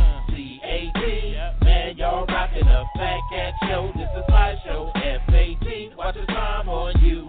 [1.64, 3.90] Man, y'all rocking a Fat Cat show.
[3.96, 4.92] This is my show.
[4.94, 5.90] F-A-T.
[5.96, 7.28] Watch the time on you.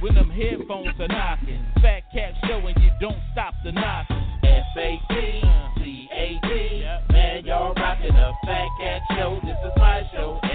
[0.00, 1.64] When them headphones are knocking.
[1.80, 4.22] Fat cat show and you don't stop the knocking.
[4.44, 5.82] F-A-T-C-A-T.
[7.12, 9.40] Man, y'all rocking a Fat Cat show.
[9.42, 10.45] This is my show.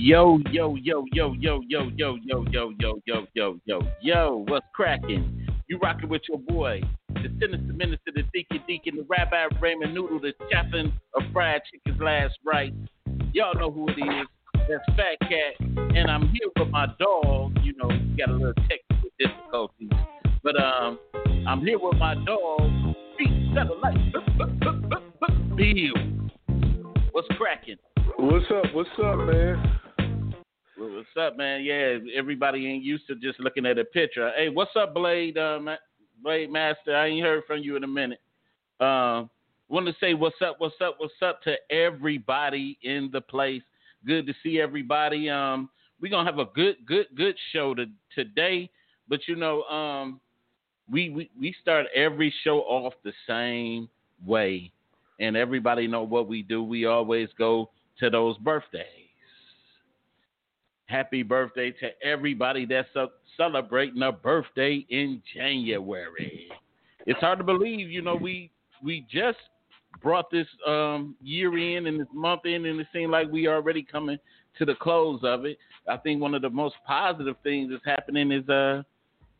[0.00, 4.64] Yo, yo, yo, yo, yo, yo, yo, yo, yo, yo, yo, yo, yo, yo, what's
[4.72, 5.44] cracking?
[5.66, 6.82] You rocking with your boy,
[7.14, 12.00] the sinister minister, the deacon, deacon, the rabbi Raymond Noodle, the chaplain of fried chicken's
[12.00, 12.72] last rite.
[13.32, 14.28] Y'all know who it is.
[14.68, 15.58] That's Fat Cat,
[15.96, 17.58] and I'm here with my dog.
[17.64, 19.90] You know, got a little technical difficulties,
[20.44, 21.00] but um,
[21.44, 24.12] I'm here with my dog, Beat Satellite,
[25.56, 27.00] Bill.
[27.10, 27.78] What's cracking?
[28.16, 28.72] What's up?
[28.72, 29.80] What's up, man?
[31.18, 31.64] Up, man?
[31.64, 34.30] Yeah, everybody ain't used to just looking at a picture.
[34.36, 35.36] Hey, what's up, Blade?
[35.36, 35.58] Uh,
[36.22, 38.20] Blade Master, I ain't heard from you in a minute.
[38.78, 39.24] Uh,
[39.68, 43.62] want to say what's up, what's up, what's up to everybody in the place.
[44.06, 45.28] Good to see everybody.
[45.28, 45.68] Um,
[46.00, 48.70] we're gonna have a good, good, good show to, today.
[49.08, 50.20] But you know, um,
[50.90, 53.88] we, we we start every show off the same
[54.24, 54.70] way,
[55.18, 56.62] and everybody know what we do.
[56.62, 59.07] We always go to those birthdays.
[60.88, 62.88] Happy birthday to everybody that's
[63.36, 66.48] celebrating a birthday in January.
[67.06, 68.50] It's hard to believe, you know, we
[68.82, 69.38] we just
[70.02, 73.82] brought this um, year in and this month in, and it seemed like we already
[73.82, 74.16] coming
[74.56, 75.58] to the close of it.
[75.86, 78.82] I think one of the most positive things that's happening is uh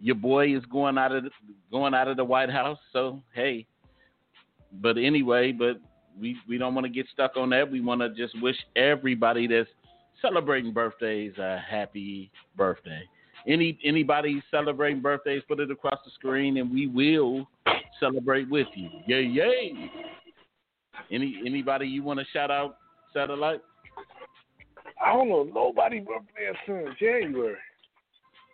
[0.01, 1.31] your boy is going out of the,
[1.71, 2.79] going out of the White House.
[2.93, 3.67] So hey,
[4.83, 5.81] but anyway, but
[6.21, 7.71] we we don't want to get stuck on that.
[7.71, 9.69] We want to just wish everybody that's
[10.23, 13.03] celebrating birthdays a happy birthday.
[13.47, 17.49] Any anybody celebrating birthdays, put it across the screen, and we will
[18.01, 18.89] celebrate with you.
[19.07, 19.91] Yay, yay!
[21.11, 22.79] Any anybody you want to shout out?
[23.15, 23.61] Satellite.
[25.05, 27.57] I don't know nobody birthday soon January.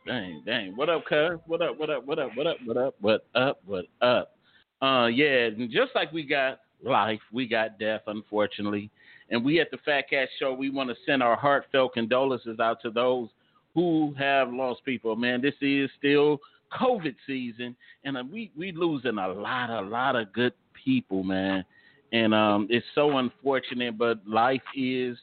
[0.06, 0.76] Dang, dang.
[0.76, 1.40] What up, cuz?
[1.46, 1.78] What up?
[1.78, 2.04] What up?
[2.06, 2.30] What up?
[2.34, 2.56] What up?
[2.66, 2.94] What up?
[3.00, 3.60] What up?
[3.64, 4.36] What up?
[4.82, 5.46] Uh, yeah.
[5.46, 8.90] And just like we got life, we got death, unfortunately.
[9.30, 12.80] And we at the Fat Cat Show, we want to send our heartfelt condolences out
[12.82, 13.28] to those
[13.74, 15.16] who have lost people.
[15.16, 16.38] Man, this is still
[16.78, 20.52] COVID season, and uh, we we losing a lot, a lot of good
[20.84, 21.64] people, man.
[22.12, 25.18] And um, it's so unfortunate, but life is,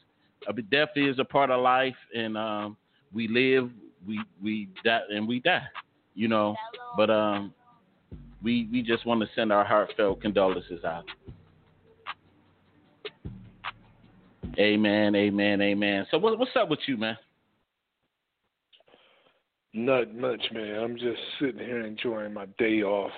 [0.47, 2.77] uh, death is a part of life, and um,
[3.13, 3.69] we live,
[4.07, 5.63] we we die, and we die,
[6.15, 6.55] you know.
[6.97, 7.53] But um,
[8.43, 11.05] we we just want to send our heartfelt condolences out.
[14.57, 16.07] Amen, amen, amen.
[16.11, 17.17] So what, what's up with you, man?
[19.73, 20.75] Not much, man.
[20.79, 23.11] I'm just sitting here enjoying my day off.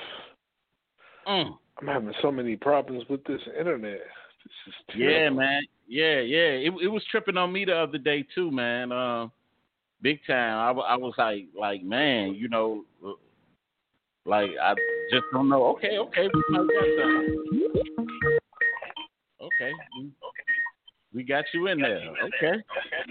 [1.27, 1.57] Mm.
[1.81, 4.01] I'm having so many problems with this internet.
[4.43, 5.63] This is Yeah, man.
[5.87, 6.49] Yeah, yeah.
[6.49, 8.91] It it was tripping on me the other day too, man.
[8.91, 9.31] Um,
[10.01, 10.77] big time.
[10.77, 12.83] I, I was like, like, man, you know,
[14.25, 14.75] like I
[15.11, 15.65] just don't know.
[15.67, 18.39] Okay, okay, we might got something.
[19.41, 19.71] Okay,
[21.13, 22.01] we, got you in there.
[22.23, 22.63] Okay,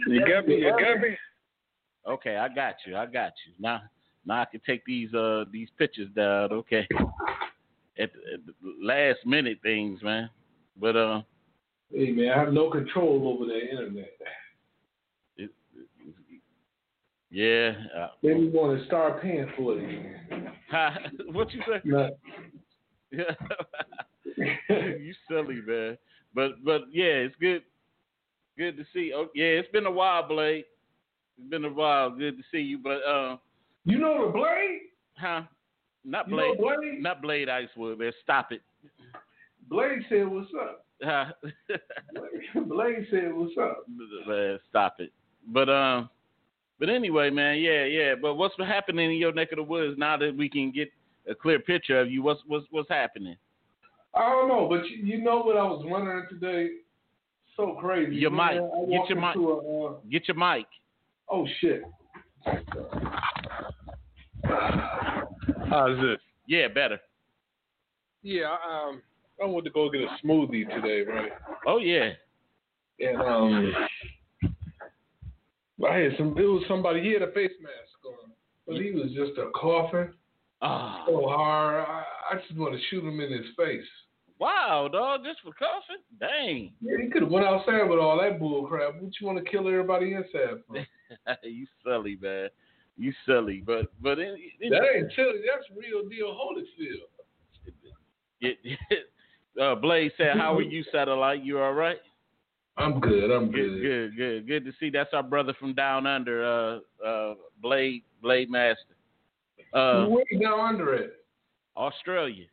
[0.07, 0.57] You got me.
[0.57, 1.17] You got me.
[2.09, 2.97] okay, I got you.
[2.97, 3.53] I got you.
[3.59, 3.83] Now,
[4.27, 6.53] now I can take these uh these pictures down.
[6.53, 6.87] Okay,
[7.99, 8.11] at, at
[8.47, 8.53] the
[8.83, 10.31] last minute things, man.
[10.81, 11.23] But uh,
[11.93, 14.13] Hey, man, I have no control over the internet.
[15.37, 15.51] it,
[17.31, 17.73] yeah.
[17.97, 20.53] Uh, Then you want to start paying for it again.
[21.33, 21.81] what you say?
[21.85, 22.13] Not,
[24.79, 25.99] you silly man.
[26.35, 27.63] But but yeah, it's good
[28.57, 29.13] good to see.
[29.15, 30.65] Oh yeah, it's been a while, Blade.
[31.39, 32.11] It's been a while.
[32.11, 33.37] Good to see you, but uh,
[33.85, 34.81] You know the Blade?
[35.17, 35.43] huh?
[36.05, 36.59] Not You Blade.
[36.59, 37.03] know Blade?
[37.03, 38.13] Not Blade Icewood, man.
[38.23, 38.63] Stop it.
[39.69, 40.85] Blade said what's up.
[41.03, 41.27] Huh?
[42.67, 43.85] Blade said what's up.
[44.27, 45.13] man, stop it.
[45.49, 46.09] But um,
[46.79, 48.15] but anyway, man, yeah, yeah.
[48.21, 50.91] But what's happening in your neck of the woods now that we can get
[51.29, 52.23] a clear picture of you?
[52.23, 53.37] What's what's what's happening?
[54.15, 56.69] I don't know, but you, you know what I was wondering today?
[57.57, 58.17] So crazy.
[58.17, 59.01] Your Man, mic.
[59.01, 59.37] Get your mic.
[59.37, 60.67] A, uh, Get your mic.
[61.29, 61.83] oh shit.
[65.69, 66.19] How's this?
[66.47, 66.99] Yeah, better.
[68.23, 69.03] Yeah, um,
[69.43, 71.33] I went to go get a smoothie today, right?
[71.67, 72.11] Oh yeah.
[73.01, 73.75] And um,
[75.91, 76.37] I had some.
[76.39, 77.03] It was somebody.
[77.03, 78.31] He had a face mask on,
[78.67, 80.13] but he was just a coughing
[80.61, 81.85] Ah, so hard.
[81.89, 83.85] I, I just want to shoot him in his face.
[84.39, 86.03] wow, dog, just for coughing?
[86.23, 86.71] Dang.
[86.81, 88.95] Yeah, he could have went outside with all that bull crap.
[89.01, 90.77] What you want to kill everybody inside for?
[91.43, 92.49] you silly, man.
[92.97, 95.41] You silly, but but it, it, That ain't silly.
[95.45, 97.09] That's real deal Holyfield.
[98.41, 98.59] it,
[99.61, 101.43] uh, Blade said, "How are you, satellite?
[101.43, 101.99] You all right?"
[102.77, 103.31] I'm good.
[103.31, 103.83] I'm Good, good.
[103.83, 104.91] good, good, good to see.
[104.91, 108.95] That's our brother from down under, uh, uh, Blade, Blade Master,
[109.75, 111.25] uh, Where you down under it?
[111.77, 112.47] Australia.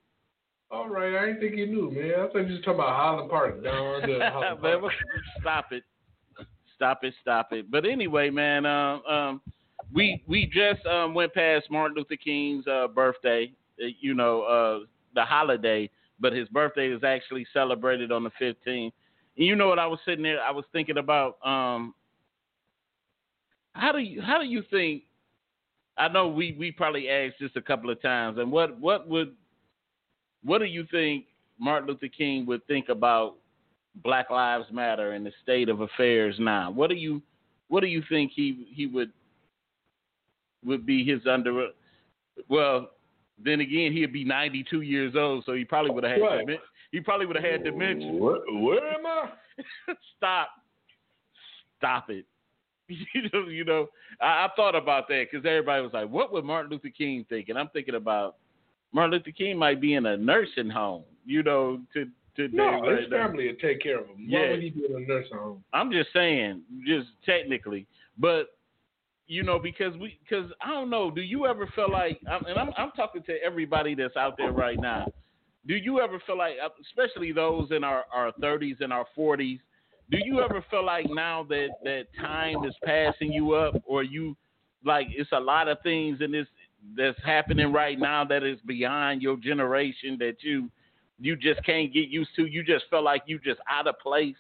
[0.72, 2.14] All right, I didn't think you knew, man.
[2.20, 4.02] I thought you was talking about Highland Park down
[4.62, 4.94] man, Park.
[5.42, 5.84] stop it,
[6.76, 7.72] stop it, stop it.
[7.72, 9.42] But anyway, man, um, um,
[9.94, 13.52] we we just um went past Martin Luther King's uh, birthday.
[13.84, 14.86] uh, You know, uh,
[15.16, 15.90] the holiday,
[16.20, 18.56] but his birthday is actually celebrated on the 15th.
[18.68, 18.92] And
[19.48, 19.80] you know what?
[19.80, 21.96] I was sitting there, I was thinking about um,
[23.74, 25.04] how do you how do you think?
[25.98, 29.34] I know we we probably asked this a couple of times, and what what would
[30.44, 31.26] what do you think
[31.60, 33.36] Martin Luther King would think about
[34.04, 36.72] Black Lives Matter and the state of affairs now?
[36.72, 37.22] What do you
[37.68, 39.12] what do you think he he would
[40.66, 41.68] would be his under?
[42.48, 42.92] Well,
[43.44, 46.48] then again, he'd be 92 years old, so he probably would have had Right.
[46.48, 46.60] demen-
[46.92, 48.12] he probably would have had dementia.
[48.12, 49.30] Where, where am I?
[50.18, 50.50] Stop,
[51.78, 52.26] stop it.
[53.14, 53.88] You know, you know.
[54.20, 57.50] I, I thought about that because everybody was like, "What would Martin Luther King think?"
[57.50, 58.38] And I'm thinking about
[58.92, 61.04] Martin Luther King might be in a nursing home.
[61.26, 62.06] You know, to
[62.36, 62.58] today.
[62.58, 63.28] No, his now.
[63.28, 64.26] family would take care of him.
[64.28, 64.42] Yeah.
[64.42, 65.64] Why would he be in a nursing home?
[65.74, 67.86] I'm just saying, just technically,
[68.18, 68.48] but
[69.28, 71.12] you know, because we, because I don't know.
[71.12, 74.52] Do you ever feel like, I'm- and I'm, I'm talking to everybody that's out there
[74.52, 75.06] right now.
[75.68, 79.60] Do you ever feel like, uh, especially those in our our 30s and our 40s,
[80.10, 84.36] do you ever feel like now that that time is passing you up, or you
[84.84, 86.48] like it's a lot of things in this
[86.96, 90.70] that's happening right now that is beyond your generation that you
[91.20, 92.46] you just can't get used to.
[92.46, 94.38] You just feel like you just out of place.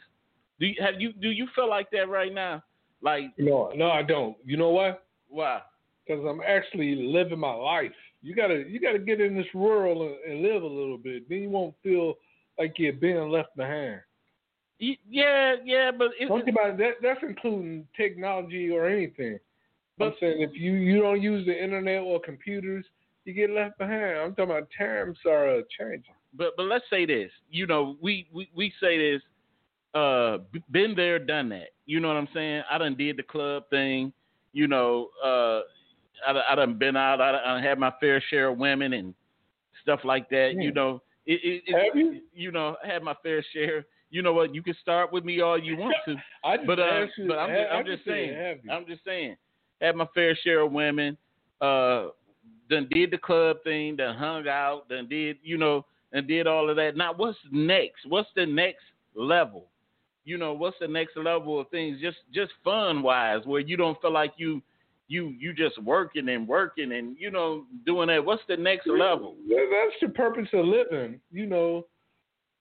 [0.59, 2.63] Do you have you do you feel like that right now?
[3.01, 4.38] Like No, no, I don't.
[4.45, 4.95] You know why?
[5.30, 5.62] why?
[6.06, 7.91] Because I'm actually living my life.
[8.21, 11.30] You gotta, you gotta get in this world and, and live a little bit.
[11.30, 12.15] Then you won't feel
[12.57, 14.01] like you're being left behind.
[14.80, 16.77] Yeah, yeah, but it's, Think about it.
[16.77, 19.38] That, that's including technology or anything.
[20.00, 22.86] I'm But- saying if you you don't use the internet or computers,
[23.25, 24.18] you get left behind.
[24.18, 26.13] I'm talking about times are uh, changing.
[26.34, 27.31] but but let's say this.
[27.50, 29.22] You know, we we, we say this.
[29.96, 30.38] Uh,
[30.72, 31.69] been there, done that.
[31.88, 32.62] You know what I'm saying?
[32.69, 34.13] I done did the club thing.
[34.54, 35.62] You know, uh,
[36.28, 37.20] I, I done been out.
[37.20, 39.15] I, done- I had my fair share of women and
[39.82, 40.53] stuff like that.
[40.58, 42.22] You know, it, it, it, Have you?
[42.36, 43.86] You know, I had my fair share.
[44.12, 44.53] You know what?
[44.53, 46.15] You can start with me all you want to.
[46.44, 48.34] I just but uh, you, but I'm, I- just, I'm just saying.
[48.36, 48.72] have you?
[48.72, 49.36] I'm just saying.
[49.81, 51.17] Had my fair share of women.
[51.62, 52.07] Uh,
[52.69, 53.95] done did the club thing.
[53.95, 54.89] Done hung out.
[54.89, 55.86] Done did you know?
[56.12, 56.98] And did all of that.
[56.98, 58.05] Now what's next?
[58.07, 58.83] What's the next
[59.15, 59.67] level?
[60.25, 62.00] You know, what's the next level of things?
[62.01, 64.62] Just just fun wise, where you don't feel like you
[65.07, 68.24] you you just working and working and you know doing that.
[68.24, 69.36] What's the next level?
[69.50, 71.19] That's the purpose of living.
[71.31, 71.88] You know,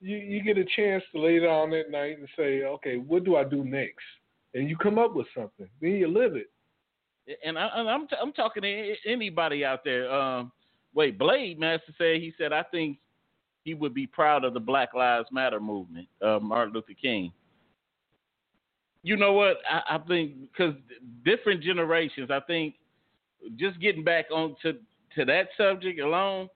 [0.00, 3.36] you you get a chance to lay down at night and say, okay, what do
[3.36, 4.04] I do next?
[4.54, 5.68] And you come up with something.
[5.80, 6.50] Then you live it.
[7.44, 10.12] And, I, and I'm t- I'm talking to anybody out there.
[10.12, 10.52] Um,
[10.94, 12.98] wait, Blade Master said he said I think
[13.64, 17.32] he would be proud of the Black Lives Matter movement, uh, Martin Luther King.
[19.02, 19.58] You know what?
[19.70, 20.74] I, I think because
[21.24, 22.30] different generations.
[22.30, 22.74] I think
[23.56, 24.74] just getting back on to
[25.16, 26.48] to that subject alone.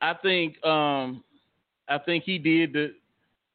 [0.00, 1.22] I think um,
[1.88, 2.94] I think he did the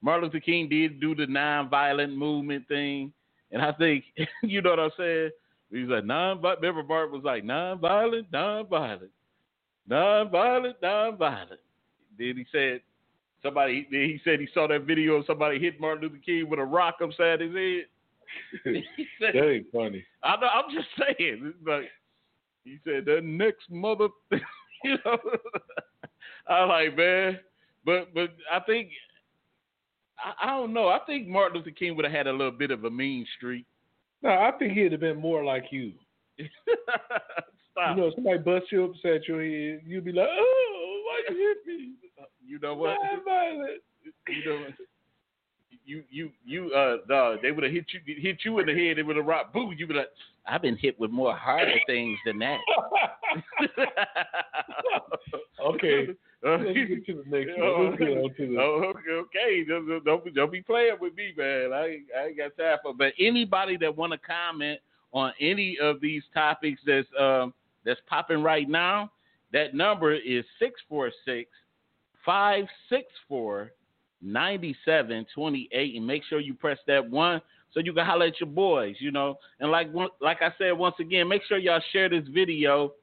[0.01, 3.11] Martin Luther King did do the nonviolent movement thing,
[3.51, 4.05] and I think
[4.43, 5.31] you know what I'm saying.
[5.71, 6.41] He was like non.
[6.41, 9.11] Remember, Bart was like non-violent, non-violent,
[9.87, 11.59] non-violent, non-violent.
[12.17, 12.81] Then he said
[13.41, 13.87] somebody.
[13.89, 16.65] Then he said he saw that video of somebody hit Martin Luther King with a
[16.65, 17.85] rock upside his head.
[18.63, 20.03] he said, that ain't funny.
[20.23, 21.53] I know, I'm just saying.
[21.65, 21.89] Like
[22.63, 24.09] he said, the next mother,
[24.83, 25.17] you know.
[26.47, 27.39] I like man,
[27.85, 28.89] but but I think
[30.19, 30.89] I, I don't know.
[30.89, 33.65] I think Martin Luther King would have had a little bit of a mean streak.
[34.23, 35.93] No, I think he'd have been more like you.
[37.71, 37.95] Stop.
[37.97, 41.55] You know, somebody bust you up upset your head, you'd be like, "Oh, why you
[41.65, 41.91] hit me?"
[42.45, 42.97] You know what?
[43.23, 43.81] violent.
[44.27, 44.73] You know what?
[45.85, 49.03] You you you uh they would have hit you hit you in the head, they
[49.03, 50.07] would have rocked boom, you would have
[50.45, 52.59] I've been hit with more harder things than that.
[55.65, 56.07] okay,
[56.43, 57.67] let's get to the next one.
[57.67, 58.57] Oh, Let's get on to the.
[58.59, 58.93] oh,
[59.25, 59.63] okay.
[59.67, 61.71] Don't, don't- don't, be- playing with me, man.
[61.73, 62.93] I I ain't got time for.
[62.93, 64.79] But anybody that want to comment
[65.13, 67.53] on any of these topics that's um
[67.85, 69.11] that's popping right now,
[69.53, 71.49] that number is 646
[72.25, 73.71] 564
[74.23, 77.41] 9728 and make sure you press that one
[77.73, 79.35] so you can holler at your boys, you know.
[79.59, 79.89] And like
[80.21, 82.93] like I said once again, make sure y'all share this video,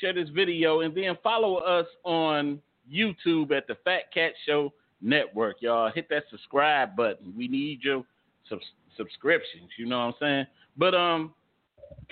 [0.00, 2.60] share this video, and then follow us on
[2.92, 5.90] YouTube at the Fat Cat Show Network, y'all.
[5.94, 7.32] Hit that subscribe button.
[7.36, 8.04] We need your
[8.48, 8.58] sub-
[8.96, 9.70] subscriptions.
[9.78, 10.46] You know what I'm saying?
[10.76, 11.34] But um,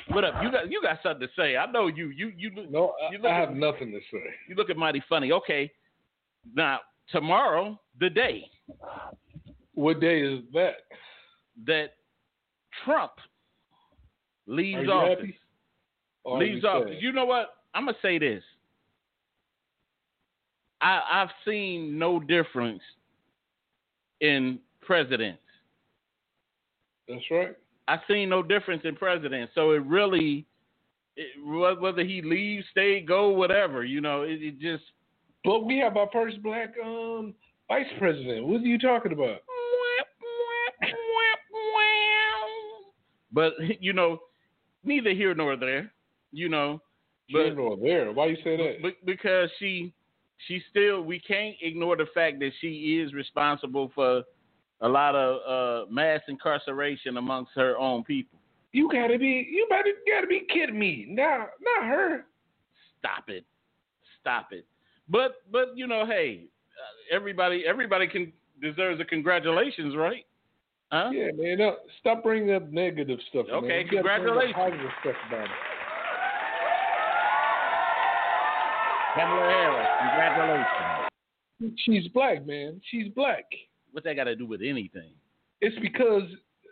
[0.09, 0.35] what up?
[0.43, 1.57] You got you got something to say?
[1.57, 2.09] I know you.
[2.09, 4.23] You you look- No, You I, look I at- have nothing to say.
[4.49, 5.33] you looking mighty funny.
[5.33, 5.71] Okay,
[6.55, 8.45] now tomorrow, the day
[9.75, 10.75] What day is that?
[11.67, 11.95] that
[12.85, 13.13] Trump
[14.47, 15.39] leaves office, happy?
[16.25, 16.91] Or are leaves office.
[16.95, 17.03] sad?
[17.03, 17.57] You know what?
[17.75, 18.43] I'm gonna say this.
[20.85, 22.83] I, I've seen no difference
[24.21, 25.41] in presidents.
[27.09, 27.57] That's right.
[27.89, 29.53] I've seen no difference in presidents.
[29.55, 30.47] So it really,
[31.17, 34.85] it, whether he leaves, stay, go, whatever, you know, it, it just.
[35.43, 37.35] But we have our first black um
[37.69, 38.47] vice president.
[38.47, 39.39] What are you talking about?
[43.33, 44.19] But you know,
[44.85, 45.93] neither here nor there.
[46.33, 46.81] You know,
[47.27, 48.13] Here nor there.
[48.13, 48.77] Why you say that?
[48.83, 49.93] But because she
[50.47, 54.23] she still we can't ignore the fact that she is responsible for
[54.81, 55.39] a lot of
[55.89, 58.39] uh, mass incarceration amongst her own people.
[58.73, 61.07] you gotta be you better gotta be kidding me.
[61.09, 62.27] Now not her.
[62.99, 63.45] Stop it,
[64.21, 64.67] stop it.
[65.09, 66.45] But but you know, hey,
[66.79, 70.25] uh, everybody everybody can deserves a congratulations, right?
[70.93, 71.11] Huh?
[71.13, 71.59] Yeah, man.
[71.59, 73.47] No, stop bringing up negative stuff.
[73.51, 74.55] Okay, You gotta bring up congratulations.
[74.55, 75.51] Positive stuff about it.
[79.15, 81.77] Kamala Harris, congratulations.
[81.85, 82.81] She's black, man.
[82.91, 83.45] She's black.
[83.93, 85.13] What's that got to do with anything?
[85.61, 86.25] It's because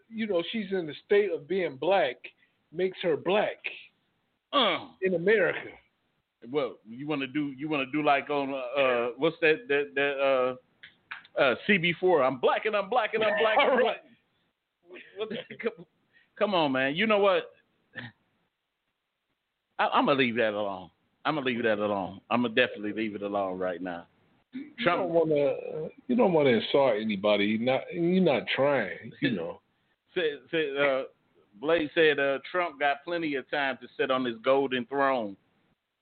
[0.08, 2.16] you know she's in the state of being black
[2.72, 3.58] makes her black
[4.52, 5.68] Uh, in America.
[6.50, 9.92] well, you want to do you want to do like on uh what's that that
[9.94, 10.56] that
[11.38, 12.26] uh uh CB4?
[12.26, 13.56] I'm black and I'm black and I'm black.
[13.58, 13.96] And black.
[15.62, 15.86] Come,
[16.38, 16.94] come on, man.
[16.94, 17.44] You know what?
[19.78, 20.90] I, I'm gonna leave that alone.
[21.24, 22.20] I'm gonna leave that alone.
[22.30, 24.06] I'm gonna definitely leave it alone right now.
[24.52, 25.88] You don't want to.
[26.08, 27.44] You don't want to insult anybody.
[27.44, 27.82] You're not.
[27.92, 29.12] You're not trying.
[29.20, 29.60] You know.
[30.14, 31.02] Said, said uh,
[31.60, 35.36] Blake said uh, Trump got plenty of time to sit on his golden throne.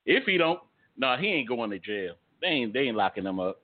[0.05, 0.59] If he don't,
[0.97, 2.15] no, he ain't going to jail.
[2.41, 3.61] They ain't they ain't locking him up.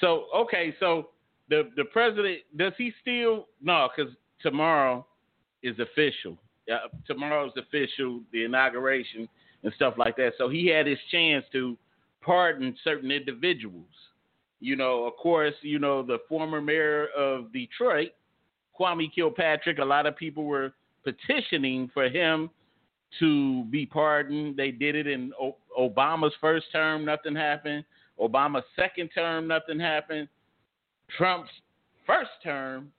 [0.00, 1.10] So okay, so
[1.48, 3.88] the the president does he still no?
[3.96, 5.06] Because tomorrow
[5.62, 6.36] is official.
[6.70, 9.28] Uh, tomorrow's official, the inauguration
[9.66, 10.32] and stuff like that.
[10.38, 11.76] So he had his chance to
[12.22, 13.84] pardon certain individuals.
[14.60, 18.10] You know, of course, you know the former mayor of Detroit,
[18.78, 19.78] Kwame Kilpatrick.
[19.78, 22.48] A lot of people were petitioning for him
[23.18, 24.56] to be pardoned.
[24.56, 27.84] They did it in o- Obama's first term, nothing happened.
[28.20, 30.28] Obama's second term, nothing happened.
[31.18, 31.50] Trump's
[32.06, 32.92] first term,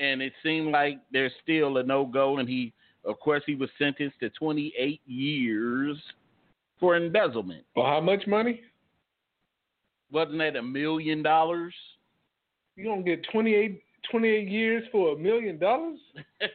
[0.00, 2.38] and it seemed like there's still a no go.
[2.38, 2.72] And he,
[3.04, 5.96] of course, he was sentenced to 28 years
[6.78, 7.64] for embezzlement.
[7.74, 8.60] For how much money?
[10.12, 11.74] Wasn't that a million dollars?
[12.76, 15.98] You gonna get 28, 28 years for a million dollars?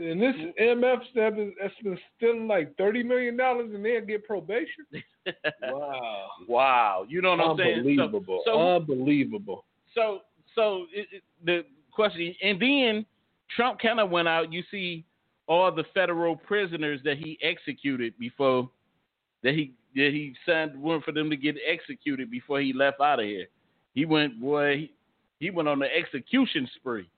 [0.00, 4.24] And this MF that is- that's been stealing like thirty million dollars, and they'll get
[4.24, 4.86] probation.
[5.62, 7.74] Wow, wow, you know what I'm saying?
[7.82, 9.64] So- unbelievable, so unbelievable.
[9.96, 10.20] so
[10.54, 13.06] so it, it, the question and then
[13.56, 14.52] Trump kind of went out.
[14.52, 15.04] You see
[15.48, 18.70] all the federal prisoners that he executed before
[19.42, 23.18] that he that he signed one for them to get executed before he left out
[23.20, 23.46] of here.
[23.94, 24.92] He went boy, he,
[25.40, 27.08] he went on the execution spree.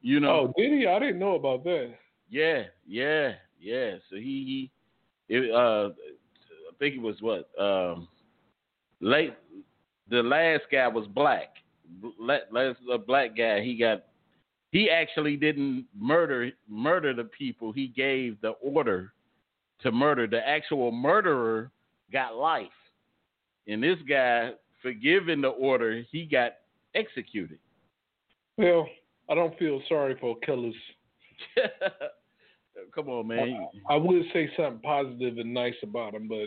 [0.00, 0.86] You know, Oh, did he?
[0.86, 1.92] I didn't know about that.
[2.30, 3.96] yeah, yeah, yeah.
[4.08, 4.70] So he,
[5.28, 8.06] he it, uh, I think it was what um,
[9.00, 9.34] late.
[10.10, 11.48] The last guy was black.
[12.18, 13.60] La- Last a black guy.
[13.60, 14.04] He got
[14.70, 17.72] he actually didn't murder murder the people.
[17.72, 19.12] He gave the order
[19.82, 20.26] to murder.
[20.26, 21.70] The actual murderer
[22.12, 22.66] got life,
[23.66, 26.52] and this guy, for giving the order, he got
[26.94, 27.58] executed.
[28.56, 28.88] Well,
[29.30, 30.74] I don't feel sorry for killers.
[32.94, 33.68] Come on, man.
[33.88, 36.46] I, I would say something positive and nice about him, but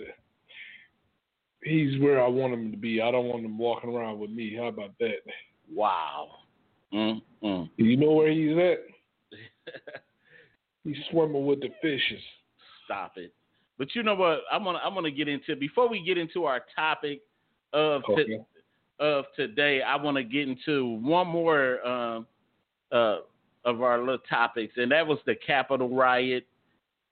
[1.64, 3.02] he's where I want him to be.
[3.02, 4.56] I don't want him walking around with me.
[4.56, 5.18] How about that?
[5.74, 6.30] Wow.
[6.94, 7.70] Mm-mm.
[7.78, 9.74] You know where he's at?
[10.84, 12.22] he's swimming with the fishes.
[12.86, 13.34] Stop it.
[13.78, 14.42] But you know what?
[14.52, 17.22] I'm gonna I'm gonna get into before we get into our topic
[17.74, 18.26] of Okay.
[18.26, 18.46] to,
[19.00, 19.82] of today.
[19.82, 22.28] I want to get into one more um,
[22.92, 23.18] uh,
[23.66, 26.46] of our little topics, and that was the Capitol riot.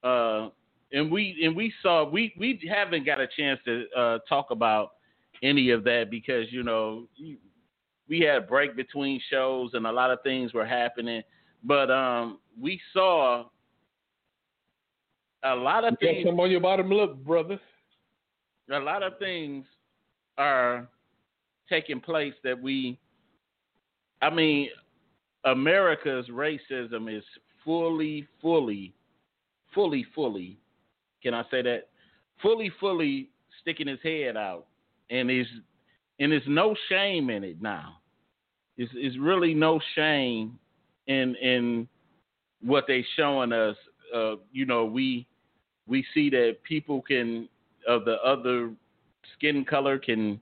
[0.03, 0.49] Uh,
[0.91, 4.91] and we and we saw we we haven't got a chance to uh, talk about
[5.41, 7.05] any of that because you know
[8.09, 11.21] we had a break between shows and a lot of things were happening.
[11.63, 13.45] But um, we saw
[15.43, 16.25] a lot of You got things.
[16.25, 17.59] something on your bottom lip, brother.
[18.71, 19.65] A lot of things
[20.37, 20.87] are
[21.69, 22.97] taking place that we.
[24.21, 24.69] I mean,
[25.45, 27.23] America's racism is
[27.63, 28.93] fully, fully,
[29.73, 30.57] fully, fully.
[31.23, 31.87] Can I say that?
[32.41, 33.29] Fully, fully
[33.61, 34.65] sticking his head out,
[35.09, 35.47] and is
[36.19, 37.98] and there's no shame in it now.
[38.79, 40.57] It's, it's really no shame
[41.07, 41.87] in in
[42.61, 43.75] what they showing us.
[44.15, 45.27] Uh, you know, we
[45.85, 47.49] we see that people can
[47.87, 48.71] of the other
[49.35, 50.39] skin color can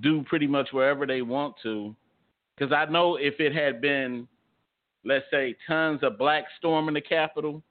[0.00, 1.94] do pretty much wherever they want to.
[2.56, 4.26] Because I know if it had been,
[5.04, 7.62] let's say, tons of black storming the Capitol,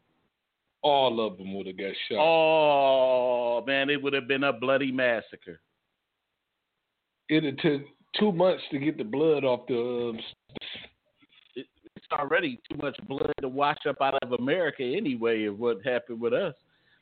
[0.84, 2.20] All of them would have got shot.
[2.20, 5.60] oh man, it would have been a bloody massacre.
[7.30, 7.82] It took
[8.20, 10.14] two months to get the blood off the.
[10.14, 10.20] Um,
[11.56, 16.22] It's already too much blood to wash up out of America anyway of what happened
[16.22, 16.54] with us.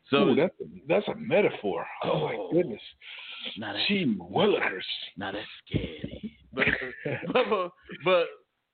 [0.10, 1.86] So ooh, that's a, that's a metaphor.
[2.04, 2.28] Oh, Oh.
[2.28, 2.82] my goodness.
[3.60, 4.84] that, Gee willikers.
[5.18, 6.38] now that's scary.
[6.54, 6.68] But,
[7.34, 7.72] but
[8.06, 8.26] but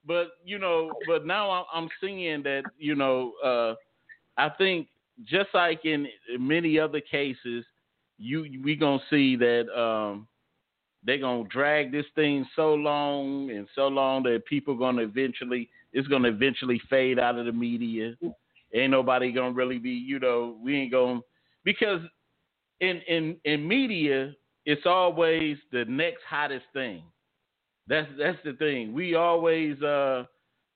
[0.06, 3.74] but you know, but now I'm, I'm seeing that you know, uh,
[4.38, 4.88] I think
[5.26, 7.66] just like in many other cases,
[8.20, 10.28] you we gonna see that um,
[11.04, 16.08] they're gonna drag this thing so long and so long that people gonna eventually it's
[16.08, 18.16] gonna eventually fade out of the media.
[18.74, 21.22] Ain't nobody gonna really be, you know, we ain't gonna
[21.64, 22.02] because
[22.80, 24.34] in in in media
[24.66, 27.04] it's always the next hottest thing.
[27.88, 28.94] That's that's the thing.
[28.94, 30.26] We always uh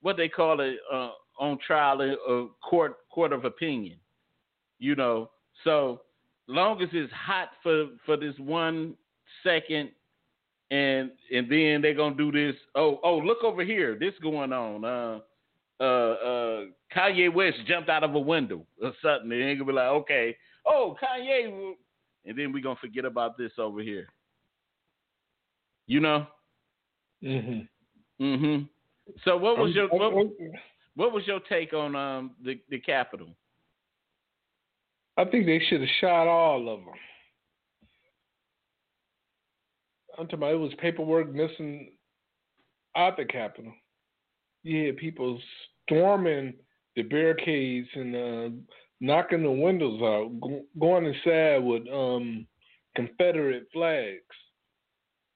[0.02, 3.98] what they call it uh on trial uh, court court of opinion.
[4.80, 5.30] You know.
[5.64, 6.02] So
[6.48, 8.96] long as it's hot for for this one
[9.44, 9.92] second
[10.72, 12.56] and and then they're gonna do this.
[12.74, 13.98] Oh, oh, look over here.
[14.00, 14.84] This going on.
[14.84, 15.20] Uh
[15.80, 16.62] uh uh
[16.96, 19.32] Kanye West jumped out of a window or something.
[19.32, 21.74] And they're gonna be like, okay, oh Kanye
[22.26, 24.08] and then we're gonna forget about this over here.
[25.88, 26.28] You know?
[27.22, 27.60] hmm
[28.20, 28.70] Mhm.
[29.24, 30.14] So what was your what,
[30.96, 33.28] what was your take on um the the Capitol?
[35.18, 36.94] I think they should have shot all of them.
[40.18, 41.92] I'm talking about it was paperwork missing
[42.96, 43.74] at the Capitol.
[44.64, 45.40] You had people
[45.84, 46.54] storming
[46.96, 48.50] the barricades and uh,
[49.02, 52.48] knocking the windows out, go- going inside with um,
[52.96, 54.22] Confederate flags.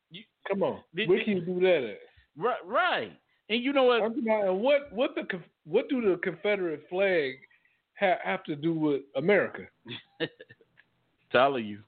[0.09, 1.99] You- Come on, Did- where can you do that at?
[2.37, 3.11] Right, right.
[3.49, 4.01] And you know what?
[4.03, 5.23] I'm and what what the
[5.65, 7.33] what do the Confederate flag
[7.99, 9.63] ha- have to do with America?
[11.31, 11.79] Telling you.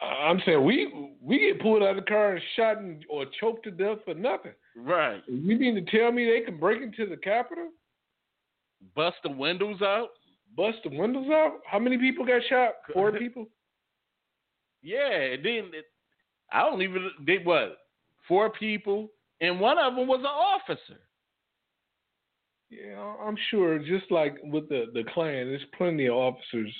[0.00, 3.64] I'm saying we we get pulled out of the car and shot and, or choked
[3.64, 4.52] to death for nothing.
[4.76, 5.22] Right.
[5.26, 7.70] You mean to tell me they can break into the Capitol,
[8.94, 10.08] Bust the windows out?
[10.56, 11.58] bust the windows out?
[11.70, 12.72] How many people got shot?
[12.92, 13.46] Four people.
[14.82, 15.84] Yeah, then it,
[16.52, 17.78] I don't even did what?
[18.28, 19.08] Four people
[19.40, 21.00] and one of them was an officer.
[22.70, 23.78] Yeah, I'm sure.
[23.78, 26.74] Just like with the the Klan, there's plenty of officers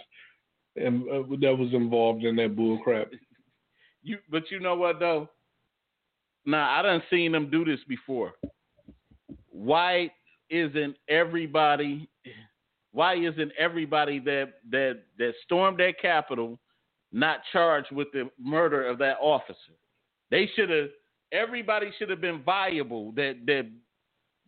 [0.76, 3.08] and uh, that was involved in that bull crap.
[4.02, 5.28] You but you know what though?
[6.44, 8.32] Now I done seen them do this before.
[9.50, 10.10] Why
[10.50, 12.08] isn't everybody
[12.92, 16.58] why isn't everybody that that that stormed that Capitol
[17.12, 19.74] not charged with the murder of that officer?
[20.30, 20.88] They should have
[21.32, 23.66] everybody should have been viable that that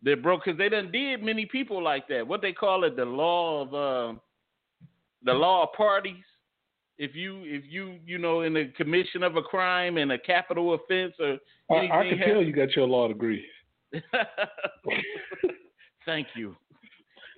[0.03, 2.25] that broke because they done did many people like that.
[2.25, 4.19] What they call it, the law of uh,
[5.23, 6.23] the law of parties.
[6.97, 10.73] If you if you you know in the commission of a crime and a capital
[10.73, 11.37] offense or
[11.71, 13.45] I, I can hap- tell you got your law degree.
[16.05, 16.55] Thank you.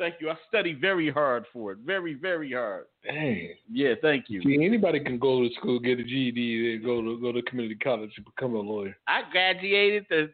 [0.01, 0.31] Thank you.
[0.31, 1.77] I studied very hard for it.
[1.85, 2.85] Very, very hard.
[3.03, 3.53] Dang.
[3.71, 4.41] Yeah, thank you.
[4.41, 7.75] See, anybody can go to school, get a GED, then go to go to community
[7.75, 8.97] college and become a lawyer.
[9.07, 10.31] I graduated the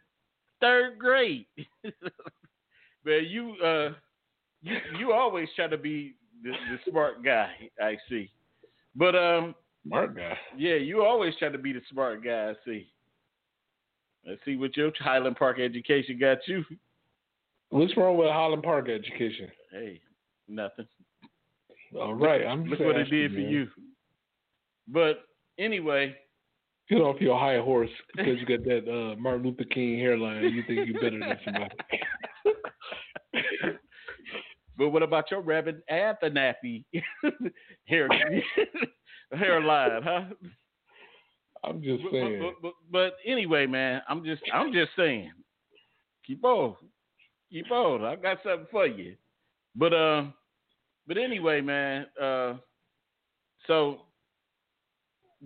[0.62, 1.48] third grade.
[3.04, 3.90] but you uh
[4.62, 7.50] you you always try to be the, the smart guy,
[7.82, 8.30] I see.
[8.96, 10.38] But um Smart guy.
[10.58, 12.88] yeah, you always try to be the smart guy, I see.
[14.26, 16.64] Let's see what your Highland Park education got you.
[17.70, 19.50] What's wrong with Highland Park education?
[19.72, 20.02] Hey,
[20.50, 20.88] nothing.
[21.98, 23.50] All right, I'm Look just what it did for man.
[23.50, 23.68] you.
[24.90, 25.24] But
[25.58, 26.16] anyway,
[26.90, 30.44] Get off your high horse because you got that uh, Martin Luther King hairline.
[30.54, 31.76] You think you're better than somebody.
[34.78, 36.86] but what about your Reverend Abernathy
[37.86, 38.08] hair
[39.34, 40.24] hairline, huh?
[41.64, 42.40] I'm just But, saying.
[42.42, 45.32] but, but, but anyway, man, I'm just I'm just saying.
[46.26, 46.76] Keep on.
[47.52, 48.04] Keep on.
[48.04, 49.16] I got something for you.
[49.76, 50.26] But uh
[51.08, 52.56] but anyway, man, uh
[53.66, 54.02] so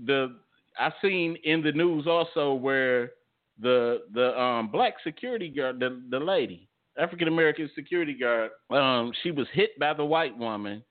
[0.06, 0.38] the
[0.80, 3.12] I seen in the news also where
[3.60, 6.68] the the um black security guard the the lady,
[6.98, 10.84] African American security guard, um, she was hit by the white woman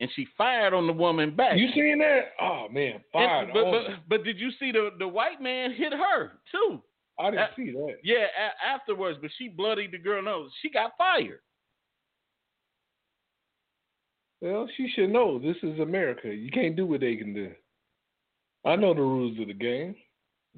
[0.00, 1.56] and she fired on the woman back.
[1.56, 2.32] You seen that?
[2.40, 3.50] Oh man, And- fired.
[3.52, 3.98] but, on but, her.
[4.08, 6.82] but did you see the, the white man hit her too?
[7.18, 7.96] I didn't uh, see that.
[8.02, 10.50] Yeah, a- afterwards, but she bloodied the girl nose.
[10.62, 11.40] She got fired.
[14.40, 16.34] Well, she should know this is America.
[16.34, 17.52] You can't do what they can do.
[18.64, 19.94] I know the rules of the game.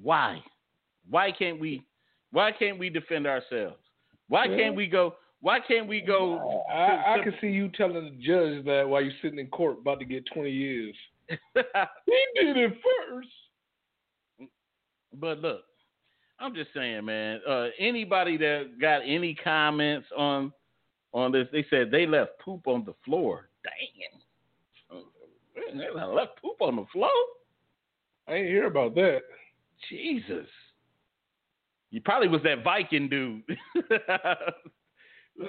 [0.02, 0.42] Why?
[1.08, 1.84] Why can't we?
[2.30, 3.76] Why can't we defend ourselves?
[4.28, 5.14] Why can't we go?
[5.40, 6.64] Why can't we go?
[6.72, 9.98] I, I can see you telling the judge that while you're sitting in court about
[9.98, 10.94] to get 20 years.
[11.54, 14.48] He did it first.
[15.14, 15.62] but look,
[16.38, 17.40] I'm just saying, man.
[17.48, 20.52] Uh, anybody that got any comments on
[21.12, 23.48] on this, they said they left poop on the floor.
[23.62, 24.04] Dang.
[25.78, 27.10] They left poop on the floor.
[28.28, 29.20] I ain't hear about that.
[29.88, 30.46] Jesus.
[31.94, 33.44] You probably was that Viking dude.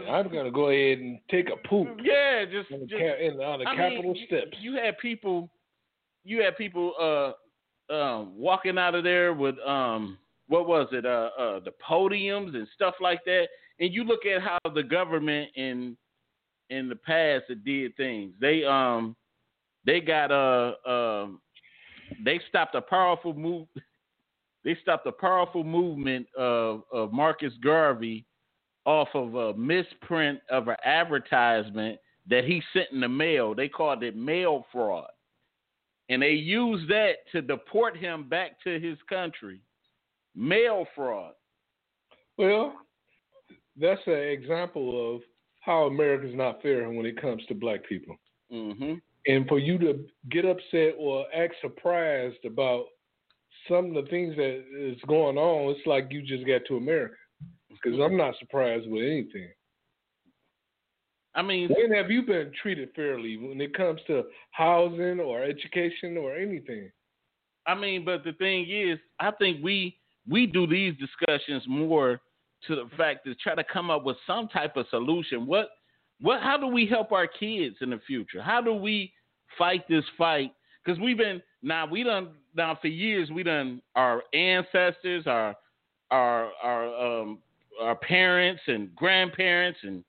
[0.08, 3.40] I'm gonna go ahead and take a poop yeah, just, on the, just ca- in,
[3.42, 4.56] on the I Capitol mean, steps.
[4.62, 5.50] You had people,
[6.24, 6.94] you had people
[7.90, 11.04] uh, um, walking out of there with um, what was it?
[11.04, 13.48] Uh, uh, the podiums and stuff like that.
[13.80, 15.98] And you look at how the government in
[16.70, 18.34] in the past did things.
[18.40, 19.16] They um
[19.84, 21.42] they got uh um
[22.24, 23.66] they stopped a powerful move.
[24.66, 28.26] They stopped a powerful movement of of Marcus Garvey
[28.86, 31.98] off of a misprint of an advertisement
[32.28, 33.56] that he sent in the mail.
[33.56, 35.10] They called it mail fraud.
[36.10, 39.62] And they used that to deport him back to his country.
[40.36, 41.34] Mail fraud.
[42.38, 42.74] Well,
[43.80, 45.22] that's an example of
[45.62, 48.16] how America's not fair when it comes to black people.
[48.52, 48.96] hmm
[49.28, 52.86] And for you to get upset or act surprised about
[53.68, 57.16] some of the things that is going on, it's like you just got to America.
[57.70, 59.50] Because I'm not surprised with anything.
[61.36, 66.16] I mean, When have you been treated fairly when it comes to housing or education
[66.18, 66.90] or anything?
[67.68, 69.98] I mean, but the thing is, I think we
[70.30, 72.22] we do these discussions more
[72.68, 75.46] to the fact to try to come up with some type of solution.
[75.46, 75.70] What
[76.22, 78.42] what how do we help our kids in the future?
[78.42, 79.12] How do we
[79.58, 80.54] fight this fight?
[80.84, 85.56] Because we've been now we done now for years we done our ancestors, our
[86.12, 87.40] our our um
[87.82, 90.04] our parents and grandparents and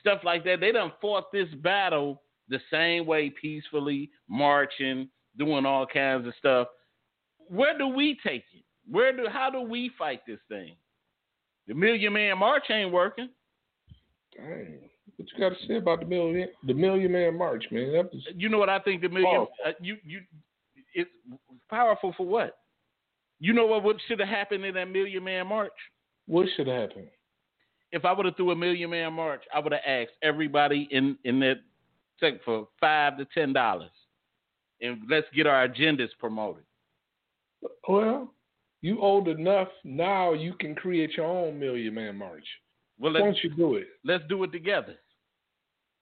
[0.00, 0.60] stuff like that.
[0.60, 6.68] They done fought this battle the same way peacefully, marching, doing all kinds of stuff.
[7.48, 8.64] Where do we take it?
[8.88, 10.76] Where do how do we fight this thing?
[11.66, 13.28] The Million Man March ain't working.
[14.36, 14.78] Dang.
[15.16, 18.08] What you got to say about the million the Million Man March, man?
[18.12, 20.20] Was You know what I think the million uh, you you
[20.94, 21.10] it's
[21.70, 22.56] powerful for what?
[23.40, 25.72] You know what, what should have happened in that Million Man March?
[26.26, 27.08] what should have happened?
[27.90, 31.18] If I would have threw a Million Man March, I would have asked everybody in
[31.24, 31.60] in that
[32.20, 33.90] sector for five to ten dollars,
[34.80, 36.64] and let's get our agendas promoted.
[37.88, 38.32] Well,
[38.80, 40.32] you old enough now.
[40.32, 42.46] You can create your own Million Man March.
[42.98, 43.88] Well, Why let's don't you do it?
[44.04, 44.96] let's do it together.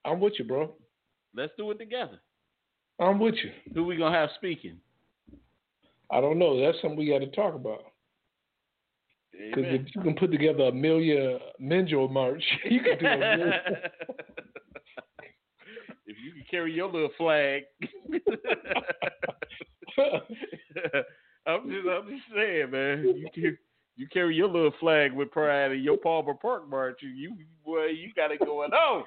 [0.05, 0.75] I'm with you, bro.
[1.35, 2.21] Let's do it together.
[3.01, 3.51] I'm with you.
[3.75, 4.77] Who we gonna have speaking?
[6.11, 6.61] I don't know.
[6.61, 7.85] That's something we got to talk about.
[9.33, 13.55] Because if you can put together a million Minjo March, you can do it.
[16.07, 17.63] if you can carry your little flag,
[21.47, 23.05] I'm just I'm just saying, man.
[23.17, 23.57] You can
[23.97, 27.01] you carry your little flag with pride in your Palmer Park march.
[27.03, 27.35] You, you
[27.65, 29.05] boy, you got it going on.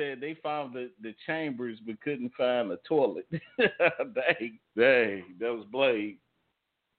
[0.00, 3.26] Said, they found the, the chambers but couldn't find the toilet.
[3.58, 6.18] dang, dang, that was Blade.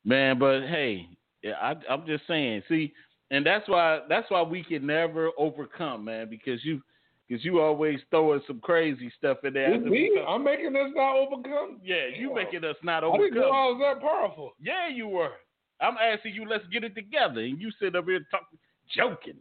[0.06, 1.08] Man, but hey,
[1.44, 2.64] yeah, I, I'm just saying.
[2.70, 2.94] See,
[3.30, 6.82] and that's why that's why we can never overcome, man, because you
[7.28, 9.80] because you always throwing some crazy stuff in there.
[9.80, 10.12] Me?
[10.28, 11.80] I'm making us not overcome.
[11.84, 13.22] Yeah, you making us not overcome.
[13.22, 14.52] I didn't know I was that powerful.
[14.62, 15.32] Yeah, you were.
[15.80, 18.60] I'm asking you, let's get it together, and you sit up here talking,
[18.96, 19.40] joking.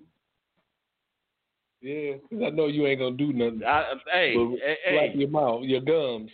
[1.82, 3.62] Yeah, cause I know you ain't gonna do nothing.
[3.64, 4.34] I, hey,
[4.84, 6.30] hey, like your mouth, your gums.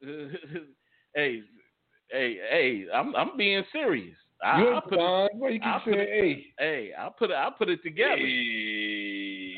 [1.14, 1.42] hey,
[2.10, 4.16] hey, hey, I'm I'm being serious.
[4.58, 5.26] You're I, put fine.
[5.26, 6.46] It, Why you keep saying hey?
[6.58, 7.36] Hey, I put it.
[7.36, 8.16] I put it together.
[8.16, 9.54] Hey.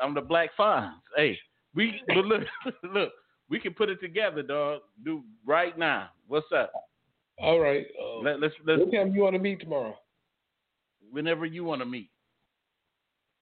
[0.00, 0.94] I'm, I'm the Black Fonz.
[1.14, 1.38] Hey,
[1.74, 2.42] we but look,
[2.82, 3.12] look,
[3.48, 4.80] we can put it together, dog.
[5.04, 6.08] Do right now.
[6.26, 6.72] What's up?
[7.38, 7.86] All right.
[8.02, 8.80] Um, Let, let's let's.
[8.80, 9.96] What time you want to meet tomorrow?
[11.10, 12.10] Whenever you want to meet.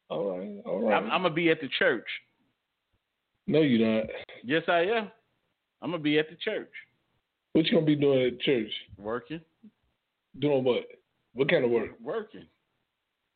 [0.08, 0.62] All right.
[0.64, 0.96] All right.
[0.96, 2.06] I'm, I'm gonna be at the church.
[3.46, 4.06] No, you're not.
[4.44, 5.10] Yes, I am.
[5.82, 6.70] I'm gonna be at the church.
[7.52, 8.70] What you gonna be doing at church?
[8.98, 9.40] Working.
[10.38, 10.84] Doing what?
[11.34, 11.90] What kind of work?
[12.02, 12.46] Working.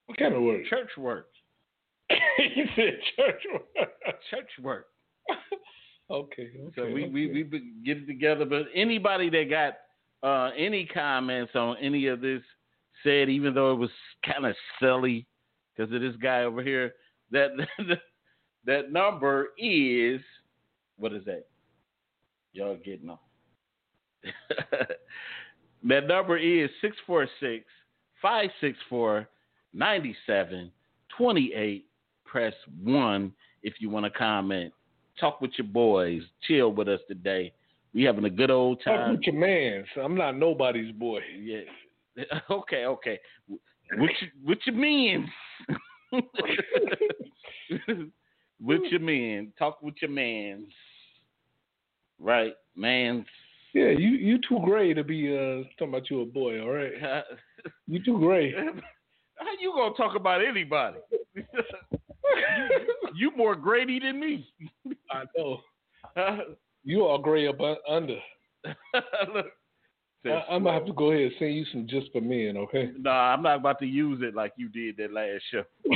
[0.06, 0.64] What kind of work?
[0.68, 1.28] Church work.
[2.10, 3.90] you said church work.
[4.30, 4.86] Church work.
[6.10, 6.72] okay, okay.
[6.76, 7.10] So we okay.
[7.10, 7.42] we we
[7.84, 8.44] get it together.
[8.44, 9.74] But anybody that got
[10.28, 12.42] uh, any comments on any of this
[13.02, 13.90] said, even though it was
[14.24, 15.26] kind of silly
[15.76, 16.94] because of this guy over here,
[17.30, 17.50] that
[18.66, 20.20] that number is
[20.96, 21.46] what is that?
[22.52, 23.18] Y'all getting on?
[25.84, 27.64] that number is 646
[28.20, 29.26] 564
[29.72, 31.86] 9728.
[32.24, 34.72] Press 1 if you want to comment.
[35.18, 36.22] Talk with your boys.
[36.46, 37.52] Chill with us today.
[37.92, 38.98] We having a good old time.
[38.98, 39.84] Talk with your man.
[39.94, 41.20] So I'm not nobody's boy.
[41.40, 41.60] Yeah.
[42.50, 43.18] Okay, okay.
[43.96, 45.30] What you, what you mean?
[48.60, 49.52] with your man.
[49.58, 50.66] Talk with your man.
[52.18, 53.24] Right, man.
[53.72, 56.60] Yeah, you you too gray to be uh talking about you a boy.
[56.60, 56.92] All right,
[57.86, 58.52] you too gray.
[58.52, 60.98] How you gonna talk about anybody?
[61.34, 61.44] you,
[63.14, 64.46] you more Grady than me.
[65.10, 65.60] I know.
[66.84, 68.18] you are gray up under.
[69.34, 69.46] Look,
[70.24, 72.90] I, am gonna have to go ahead and send you some just for men, okay?
[72.98, 75.64] No, nah, I'm not about to use it like you did that last show.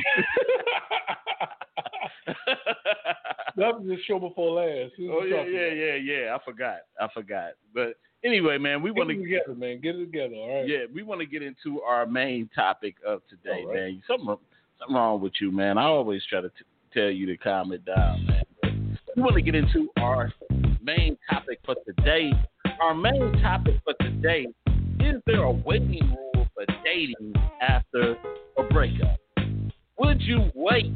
[3.56, 4.92] that was the show before last.
[5.00, 5.76] Oh yeah, yeah, about?
[5.76, 6.36] yeah, yeah.
[6.36, 6.78] I forgot.
[7.00, 7.50] I forgot.
[7.72, 9.80] But anyway, man, we want to get it together, man.
[9.80, 10.68] Get it together, all right?
[10.68, 13.74] Yeah, we want to get into our main topic of today, right.
[13.74, 14.02] man.
[14.06, 14.36] Something,
[14.78, 15.78] something wrong with you, man.
[15.78, 16.54] I always try to t-
[16.92, 18.98] tell you to calm it down, man.
[19.16, 20.32] We want to get into our
[20.82, 22.32] main topic for today.
[22.80, 24.46] Our main topic for today
[25.00, 28.16] is there a waiting rule for dating after
[28.58, 29.18] a breakup?
[29.98, 30.92] Would you wait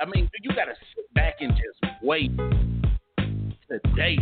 [0.00, 4.20] I mean, do you got to sit back and just wait to date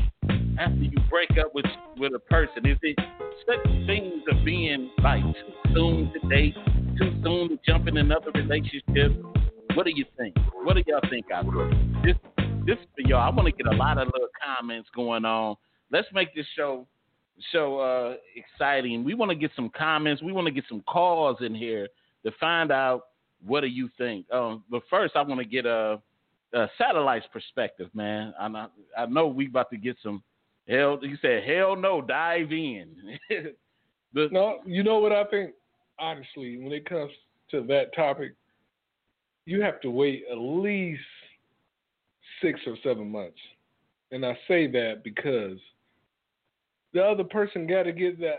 [0.58, 1.66] after you break up with
[1.98, 2.66] with a person.
[2.66, 2.98] Is it
[3.46, 6.54] such things of being like too soon to date,
[6.98, 9.12] too soon to jump in another relationship?
[9.74, 10.34] What do you think?
[10.64, 11.70] What do y'all think out there?
[12.02, 12.16] This
[12.66, 13.20] this for y'all.
[13.20, 15.56] I want to get a lot of little comments going on.
[15.96, 16.86] Let's make this show
[17.52, 19.02] show uh, exciting.
[19.02, 20.22] We want to get some comments.
[20.22, 21.88] We want to get some calls in here
[22.22, 23.04] to find out
[23.46, 24.30] what do you think?
[24.30, 25.98] Um, but first, I want to get a,
[26.52, 28.34] a satellite's perspective, man.
[28.38, 28.66] I know,
[28.98, 30.22] I know we about to get some
[30.68, 30.98] hell.
[31.00, 33.18] You said hell no, dive in.
[34.12, 35.52] the, no, you know what I think.
[35.98, 37.10] Honestly, when it comes
[37.52, 38.34] to that topic,
[39.46, 41.00] you have to wait at least
[42.42, 43.38] six or seven months,
[44.12, 45.56] and I say that because
[46.96, 48.38] the other person got to get that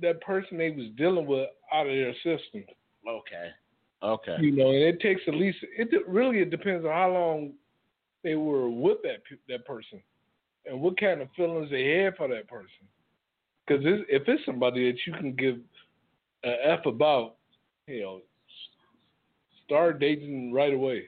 [0.00, 2.64] that person they was dealing with out of their system.
[3.08, 3.50] Okay.
[4.02, 4.36] Okay.
[4.40, 7.52] You know, and it takes at least it really it depends on how long
[8.24, 10.02] they were with that that person
[10.66, 12.88] and what kind of feelings they had for that person.
[13.66, 15.58] Because if it's somebody that you can give
[16.42, 17.36] an F about,
[17.86, 18.20] you know,
[19.64, 21.04] start dating right away.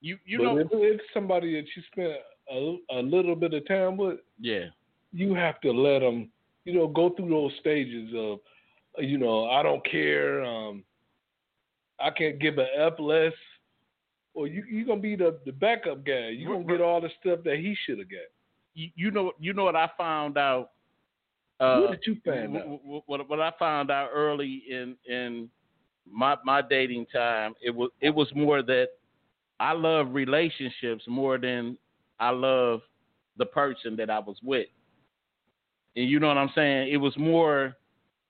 [0.00, 2.12] You you but know if it's somebody that you spent
[2.52, 4.66] a, a little bit of time with, yeah,
[5.12, 6.30] you have to let them,
[6.64, 8.38] you know, go through those stages of,
[8.98, 10.44] you know, I don't care.
[10.44, 10.84] Um,
[12.00, 13.32] I can't give an F less,
[14.34, 16.28] or you you gonna be the the backup guy.
[16.28, 18.28] You're gonna get all the stuff that he should have got.
[18.74, 20.70] You, you know you know what I found out.
[21.58, 23.02] Uh, what did you find what, out?
[23.06, 25.48] What, what I found out early in in
[26.10, 28.88] my my dating time, it was it was more that
[29.58, 31.78] I love relationships more than
[32.20, 32.80] I love
[33.38, 34.68] the person that I was with.
[35.96, 36.92] And you know what I'm saying?
[36.92, 37.76] It was more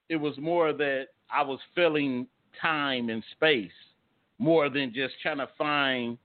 [0.09, 2.27] it was more that I was filling
[2.61, 3.73] time and space
[4.39, 6.17] more than just trying to find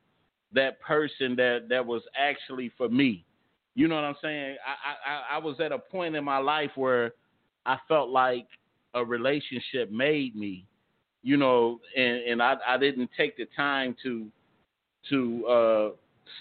[0.54, 3.26] that person that that was actually for me.
[3.74, 4.58] You know what I'm saying?
[4.66, 7.14] I I, I was at a point in my life where
[7.66, 8.48] I felt like
[8.94, 10.66] a relationship made me,
[11.24, 14.28] you know, and and I I didn't take the time to
[15.10, 15.90] to uh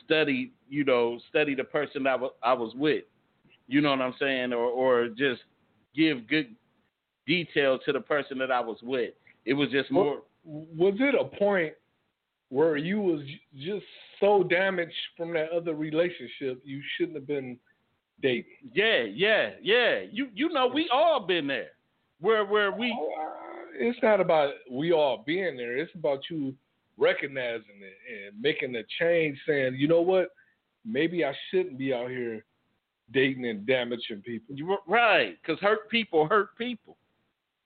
[0.05, 3.05] study, you know, study the person that I was with.
[3.71, 4.53] You know what I'm saying?
[4.53, 5.43] Or or just
[5.95, 6.55] give good
[7.27, 9.15] detail to the person that I was with.
[9.47, 10.23] It was just more.
[10.45, 11.75] Was it a point
[12.49, 13.21] where you was
[13.57, 13.85] just
[14.19, 17.59] so damaged from that other relationship you shouldn't have been
[18.21, 18.45] dating?
[18.75, 20.01] Yeah, yeah, yeah.
[20.11, 21.71] You you know we all been there.
[22.21, 22.93] Where where we.
[22.99, 23.27] Oh,
[23.75, 25.79] it's not about we all being there.
[25.79, 26.55] It's about you
[26.99, 30.31] recognizing it and making a change, saying, you know what,
[30.85, 32.45] maybe I shouldn't be out here
[33.13, 34.57] dating and damaging people.
[34.87, 36.97] Right, because hurt people hurt people.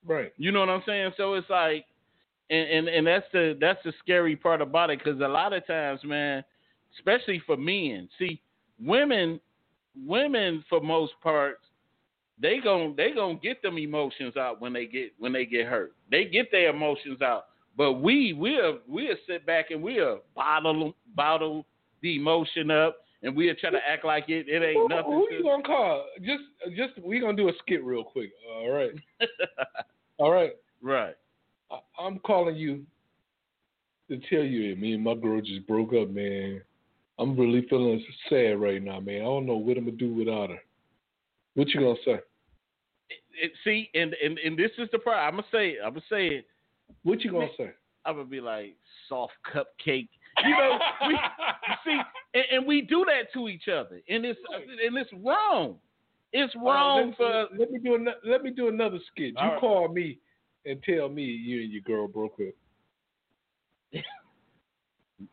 [0.06, 0.32] Right.
[0.36, 1.12] You know what I'm saying?
[1.16, 1.86] So it's like,
[2.50, 5.66] and and, and that's the that's the scary part about it because a lot of
[5.66, 6.44] times, man,
[6.98, 8.40] especially for men, see,
[8.80, 9.40] women,
[10.04, 11.62] women for most parts,
[12.40, 15.94] they gon' they gonna get them emotions out when they get when they get hurt.
[16.10, 17.46] They get their emotions out.
[17.76, 21.64] But we we'll we'll sit back and we'll bottle bottle
[22.02, 25.12] the emotion up and we'll try to act like it, it ain't who, nothing.
[25.12, 25.34] Who to...
[25.34, 26.06] you gonna call?
[26.20, 26.42] Just
[26.76, 28.30] just we gonna do a skit real quick.
[28.54, 28.90] All right.
[30.18, 30.52] All right.
[30.82, 31.14] Right.
[31.70, 32.84] I, I'm calling you
[34.10, 36.60] to tell you, that me and my girl just broke up, man.
[37.18, 39.22] I'm really feeling sad right now, man.
[39.22, 40.58] I don't know what I'm gonna do without her.
[41.54, 42.20] What you gonna say?
[43.08, 45.16] It, it, see, and, and and this is the part.
[45.16, 45.70] I'm gonna say.
[45.70, 46.46] It, I'm gonna say it.
[47.02, 47.70] What you gonna say?
[48.04, 48.76] I'm gonna be like
[49.08, 50.08] soft cupcake.
[50.44, 50.78] You know,
[51.08, 51.18] we
[51.84, 51.98] see,
[52.34, 54.38] and, and, we do that to each other, and it's
[54.84, 55.76] and it's wrong.
[56.32, 57.46] It's wrong uh, for.
[57.58, 58.18] Let me do another.
[58.24, 59.34] Let me do another skit.
[59.40, 59.60] You right.
[59.60, 60.18] call me
[60.66, 64.02] and tell me you and your girl broke up.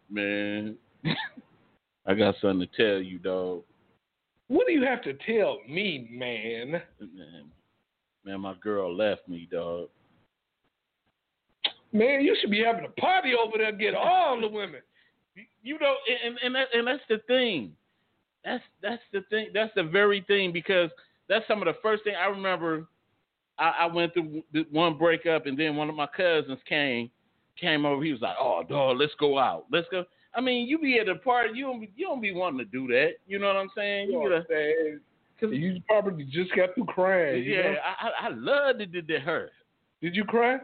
[0.09, 0.75] Man,
[2.05, 3.63] I got something to tell you, dog.
[4.47, 6.71] What do you have to tell me, man?
[6.99, 7.43] Man,
[8.25, 9.87] man my girl left me, dog.
[11.93, 14.81] Man, you should be having a party over there, get all the women.
[15.63, 17.73] You know, and and that, and that's the thing.
[18.43, 19.49] That's that's the thing.
[19.53, 20.89] That's the very thing because
[21.29, 22.87] that's some of the first thing I remember.
[23.59, 27.11] I, I went through one breakup, and then one of my cousins came
[27.59, 28.03] came over.
[28.03, 29.65] He was like, "Oh, dog, let's go out.
[29.71, 32.33] Let's go." I mean, you be at a party, you don't be, you don't be
[32.33, 33.15] wanting to do that.
[33.27, 34.09] You know what I'm saying?
[34.09, 37.43] You, you, gotta, you probably just got through crying.
[37.43, 37.75] Yeah, know?
[37.83, 38.91] I I loved it.
[38.91, 39.51] Did it hurt?
[40.01, 40.57] Did you cry?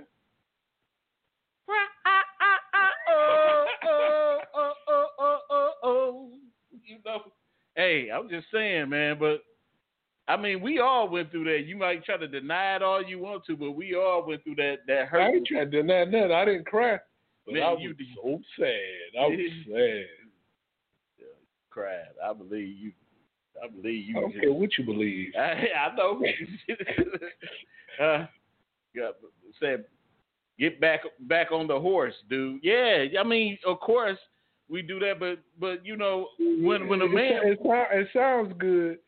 [6.88, 7.22] You know.
[7.76, 9.18] Hey, I'm just saying, man.
[9.20, 9.44] But
[10.28, 11.66] I mean, we all went through that.
[11.66, 14.56] You might try to deny it all you want to, but we all went through
[14.56, 14.78] that.
[14.88, 15.22] That hurt.
[15.22, 16.32] I ain't trying to deny that.
[16.32, 16.98] I didn't cry,
[17.46, 19.20] but man, I was you so sad.
[19.20, 20.06] I was sad.
[21.20, 21.26] Yeah,
[21.70, 22.06] cried.
[22.24, 22.92] I believe you.
[23.64, 24.18] I believe you.
[24.18, 25.34] I don't just, care what you believe.
[25.40, 26.24] I, I know.
[28.02, 28.26] uh,
[28.96, 29.10] yeah,
[29.60, 29.86] said,
[30.58, 32.60] get back back on the horse, dude.
[32.64, 34.18] Yeah, I mean, of course
[34.70, 38.54] we do that, but but you know when when a man it, it, it sounds
[38.58, 39.00] good.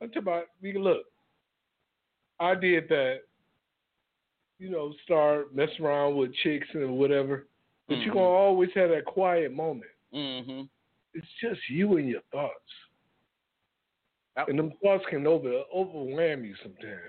[0.00, 1.04] I'm talking about we look.
[2.38, 3.20] I did that.
[4.58, 7.46] You know, start messing around with chicks and whatever,
[7.88, 8.04] but mm-hmm.
[8.04, 9.90] you're gonna always have that quiet moment.
[10.14, 10.62] Mm-hmm.
[11.14, 12.54] It's just you and your thoughts,
[14.36, 17.00] I, and them thoughts can over overwhelm you sometimes.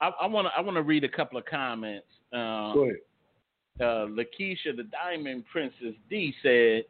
[0.00, 2.06] I want to I want to read a couple of comments.
[2.32, 2.96] Uh, Go ahead.
[3.80, 6.84] Uh, Lakeisha, the Diamond Princess D said,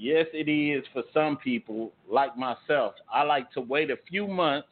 [0.00, 2.94] Yes, it is for some people, like myself.
[3.12, 4.68] I like to wait a few months,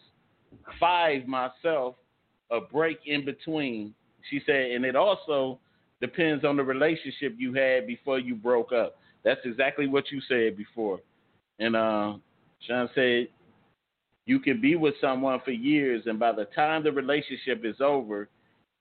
[0.79, 1.97] five myself,
[2.53, 3.93] a break in between.
[4.31, 5.59] She said, and it also
[6.01, 8.99] depends on the relationship you had before you broke up.
[9.25, 11.01] That's exactly what you said before.
[11.59, 12.15] And uh,
[12.65, 13.27] Sean said,
[14.27, 18.29] you can be with someone for years, and by the time the relationship is over,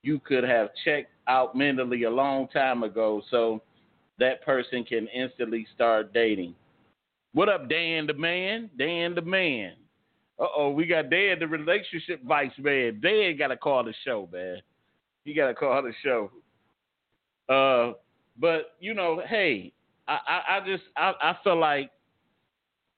[0.04, 3.24] you could have checked out mentally a long time ago.
[3.32, 3.64] So
[4.20, 6.56] that person can instantly start dating.
[7.34, 8.70] What up, Dan the man?
[8.78, 9.74] Dan the man.
[10.40, 13.00] Uh oh, we got Dan the relationship vice man.
[13.02, 14.58] Dan got to call the show, man.
[15.24, 16.32] He got to call the show.
[17.50, 17.94] Uh,
[18.40, 19.72] but you know, hey,
[20.08, 21.92] I, I, I just I, I feel like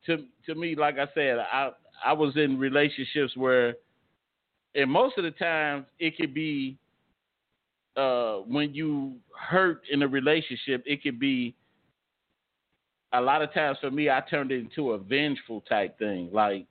[0.06, 1.72] to to me, like I said, I
[2.06, 3.76] I was in relationships where,
[4.76, 6.78] and most of the times it could be
[7.98, 11.56] uh, when you hurt in a relationship, it could be
[13.14, 16.68] a lot of times for me, I turned it into a vengeful type thing, like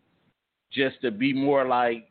[0.72, 2.08] just to be more like,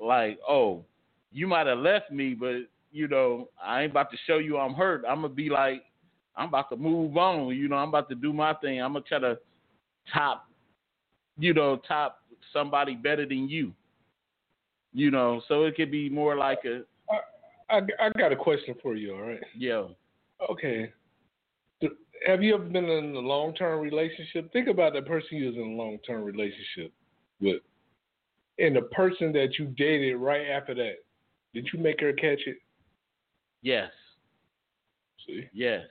[0.00, 0.84] like, oh,
[1.32, 2.62] you might have left me, but
[2.92, 5.04] you know, I ain't about to show you I'm hurt.
[5.08, 5.82] I'm gonna be like,
[6.36, 7.54] I'm about to move on.
[7.54, 8.80] You know, I'm about to do my thing.
[8.80, 9.38] I'm gonna try to
[10.12, 10.46] top,
[11.38, 12.20] you know, top
[12.52, 13.72] somebody better than you.
[14.94, 16.82] You know, so it could be more like a.
[17.68, 19.14] I, I got a question for you.
[19.14, 19.40] All right.
[19.56, 19.84] Yeah.
[20.50, 20.92] Okay.
[22.26, 24.52] Have you ever been in a long term relationship?
[24.52, 26.92] Think about the person you was in a long term relationship
[27.40, 27.60] with,
[28.58, 30.94] and the person that you dated right after that.
[31.52, 32.58] Did you make her catch it?
[33.62, 33.90] Yes.
[35.26, 35.44] See.
[35.52, 35.82] Yes.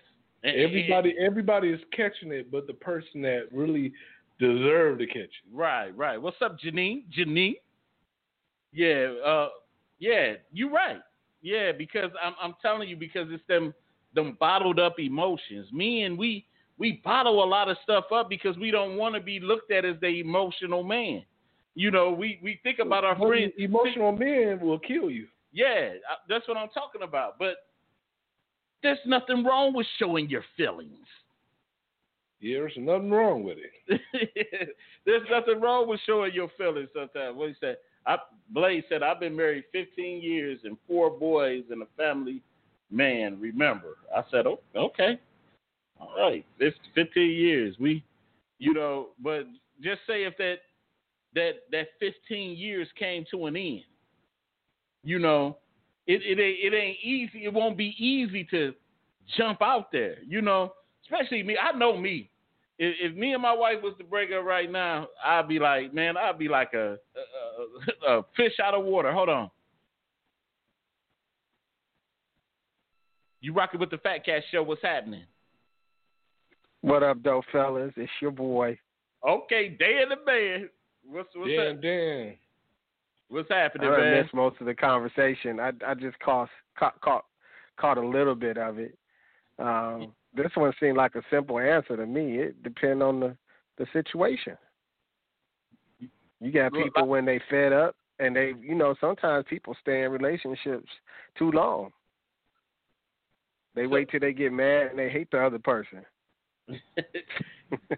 [0.43, 3.91] And, everybody, everybody is catching it, but the person that really
[4.39, 5.31] deserved to catch it.
[5.51, 6.21] Right, right.
[6.21, 7.03] What's up, Janine?
[7.17, 7.55] Janine?
[8.71, 9.49] Yeah, uh,
[9.97, 10.99] yeah, you're right.
[11.45, 13.71] Yeah, because I'm I'm telling you because it's them
[14.15, 15.71] them bottled up emotions.
[15.71, 16.47] Me and we
[16.79, 19.85] we bottle a lot of stuff up because we don't want to be looked at
[19.85, 21.23] as the emotional man.
[21.75, 23.53] You know, we we think about our friends.
[23.59, 25.27] Emotional men will kill you.
[25.51, 25.91] Yeah,
[26.27, 27.37] that's what I'm talking about.
[27.37, 27.57] But
[28.81, 31.05] there's nothing wrong with showing your feelings.
[32.39, 34.71] Yeah, there's nothing wrong with it.
[35.05, 37.37] there's nothing wrong with showing your feelings sometimes.
[37.37, 38.17] What you said, I,
[38.51, 42.41] Blaze said, I've been married 15 years and four boys and a family
[42.91, 43.39] man.
[43.39, 45.19] Remember, I said, oh, okay,
[45.99, 47.75] all right, 15 years.
[47.79, 48.03] We,
[48.59, 49.45] you know, but
[49.81, 50.57] just say if that
[51.33, 53.83] that that 15 years came to an end,
[55.03, 55.57] you know,
[56.07, 57.45] it it ain't it ain't easy.
[57.45, 58.73] It won't be easy to
[59.37, 60.73] jump out there, you know.
[61.03, 61.55] Especially me.
[61.57, 62.29] I know me.
[62.77, 65.93] If, if me and my wife was to break up right now, I'd be like,
[65.93, 66.95] man, I'd be like a, a,
[68.07, 69.11] a fish out of water.
[69.11, 69.51] Hold on.
[73.41, 74.63] You rocking with the Fat Cat Show?
[74.63, 75.23] What's happening?
[76.81, 77.93] What up, though, fellas?
[77.95, 78.77] It's your boy.
[79.27, 80.69] Okay, Dan the man.
[81.07, 81.81] What's what's Dan, up?
[81.81, 82.35] Dan.
[83.27, 84.21] What's happening, I man?
[84.21, 85.59] missed most of the conversation.
[85.59, 87.25] I I just caught caught caught,
[87.77, 88.97] caught a little bit of it.
[89.57, 92.37] Um, this one seemed like a simple answer to me.
[92.37, 93.37] It depends on the
[93.77, 94.57] the situation.
[96.45, 100.11] You got people when they fed up, and they, you know, sometimes people stay in
[100.11, 100.87] relationships
[101.35, 101.89] too long.
[103.73, 106.05] They wait till they get mad and they hate the other person.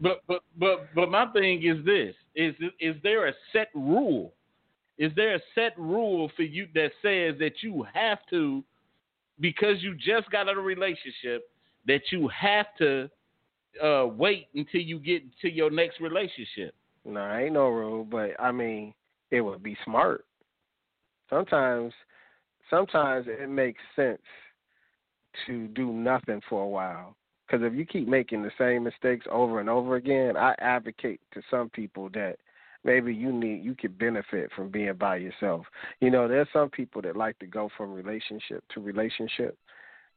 [0.02, 4.34] but but but but my thing is this: is is there a set rule?
[4.98, 8.64] Is there a set rule for you that says that you have to,
[9.42, 11.50] because you just got out of a relationship,
[11.86, 13.10] that you have to
[13.84, 16.74] uh, wait until you get to your next relationship?
[17.08, 18.94] No, I ain't no rule, but I mean,
[19.32, 20.26] it would be smart.
[21.30, 21.94] Sometimes,
[22.70, 24.22] sometimes it makes sense
[25.46, 27.16] to do nothing for a while.
[27.46, 31.42] Because if you keep making the same mistakes over and over again, I advocate to
[31.50, 32.38] some people that
[32.84, 35.66] maybe you need you could benefit from being by yourself.
[36.02, 39.58] You know, there's some people that like to go from relationship to relationship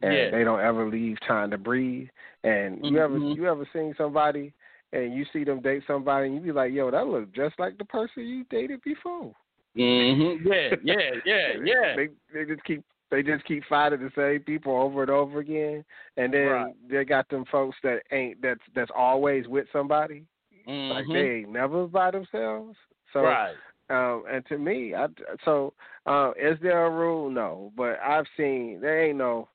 [0.03, 0.31] and Yeah.
[0.31, 2.09] they don't ever leave time to breathe.
[2.43, 3.37] And you ever Mhm.
[3.37, 4.53] you ever seen somebody
[4.93, 7.79] and you see them date somebody and you be like, Yo, that looks just like
[7.79, 9.35] the person you dated before.
[9.77, 10.47] Mm-hmm.
[10.47, 11.97] Yeah, yeah, yeah, yeah.
[11.97, 15.85] They they just keep they just keep finding the same people over and over again,
[16.17, 16.75] and then Right.
[16.89, 20.25] they got them folks that ain't that's that's always with somebody,
[20.67, 21.13] like Mhm.
[21.13, 22.77] they ain't never by themselves.
[23.13, 23.57] So, right.
[23.91, 25.09] um, and to me, I
[25.45, 25.73] so
[26.07, 27.31] uh, is there a rule?
[27.31, 29.49] No, but I've seen there ain't no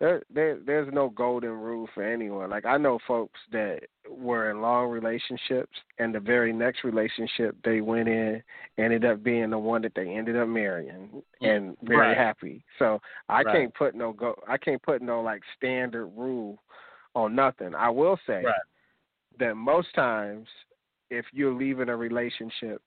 [0.00, 2.48] there there there's no golden rule for anyone.
[2.50, 3.80] Like I know folks that
[4.10, 8.42] were in long relationships, and the very next relationship they went in
[8.78, 12.16] ended up being the one that they ended up marrying and very Right.
[12.16, 12.64] happy.
[12.78, 13.52] So I Right.
[13.52, 16.58] can't put no go I can't put no like standard rule
[17.14, 17.74] on nothing.
[17.74, 18.62] I will say Right.
[19.38, 20.48] that most times
[21.10, 22.80] if you're leaving a relationship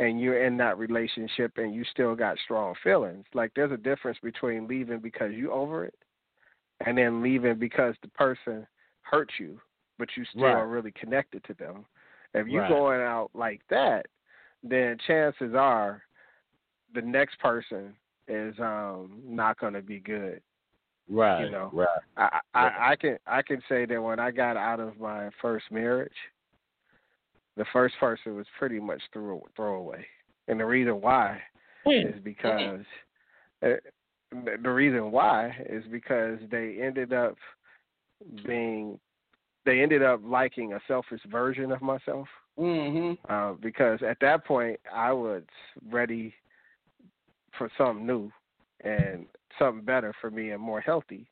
[0.00, 4.18] and you're in that relationship and you still got strong feelings, like there's a difference
[4.20, 5.94] between leaving because you over it
[6.86, 8.66] and then leaving because the person
[9.02, 9.60] hurt you,
[9.98, 10.52] but you still Right.
[10.54, 11.86] are really connected to them.
[12.34, 12.68] If you're Right.
[12.68, 14.06] going out like that,
[14.62, 16.04] then chances are
[16.92, 17.96] the next person
[18.28, 20.42] is um not going to be good.
[21.08, 21.44] Right.
[21.44, 21.70] you know.
[21.72, 21.88] Right.
[22.16, 25.70] I, I I can I can say that when I got out of my first
[25.70, 26.12] marriage,
[27.56, 30.06] the first person was pretty much throw throwaway,
[30.48, 31.40] and the reason why
[31.86, 32.84] is because
[33.62, 33.80] uh, the
[34.32, 37.36] the reason why is because they ended up
[38.46, 38.98] being
[39.66, 42.26] they ended up liking a selfish version of myself
[42.60, 43.32] Mm-hmm.
[43.32, 45.42] uh, because at that point I was
[45.90, 46.34] ready
[47.56, 48.30] for something new
[48.84, 49.24] and
[49.58, 51.26] something better for me and more healthy.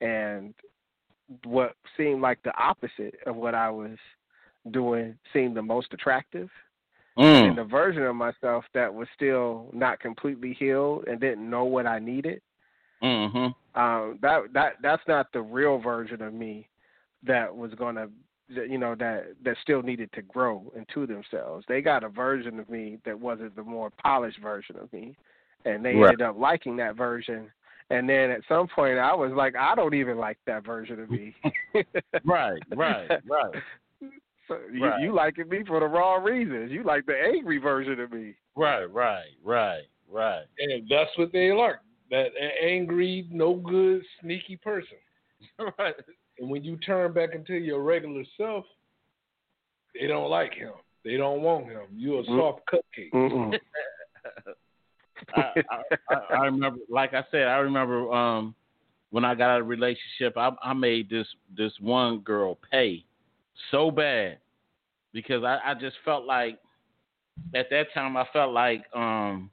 [0.00, 0.54] And
[1.44, 3.96] what seemed like the opposite of what I was
[4.70, 6.50] doing seemed the most attractive.
[7.18, 7.48] Mm.
[7.48, 11.86] And the version of myself that was still not completely healed and didn't know what
[11.86, 12.40] I needed
[13.02, 13.80] Mm-hmm.
[13.80, 16.68] Um, that that that's not the real version of me
[17.24, 18.08] that was gonna,
[18.48, 21.64] you know, that that still needed to grow into themselves.
[21.68, 25.16] They got a version of me that wasn't the more polished version of me,
[25.64, 26.10] and they Right.
[26.12, 27.50] ended up liking that version.
[27.90, 31.10] And then at some point, I was like, I don't even like that version of
[31.10, 31.34] me.
[32.24, 33.54] Right, right, right.
[34.48, 35.00] So you, Right.
[35.00, 36.72] you liking me for the wrong reasons.
[36.72, 38.34] You like the angry version of me.
[38.56, 40.44] Right, right, right, right.
[40.58, 41.76] And that's what they like.
[42.10, 44.96] That a- angry, no good, sneaky person.
[45.78, 45.94] right.
[46.38, 48.64] And when you turn back into your regular self,
[49.98, 50.72] they don't like him.
[51.04, 51.82] They don't want him.
[51.94, 53.12] You're a soft cupcake.
[53.12, 53.58] Mm-mm.
[55.34, 58.54] I, I, I, I remember, like I said, I remember um,
[59.10, 61.26] when I got out of a relationship, I, I made this
[61.56, 63.04] this one girl pay
[63.70, 64.38] so bad
[65.12, 66.58] because I, I just felt like
[67.54, 69.50] at that time I felt like um,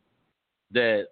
[0.71, 1.07] that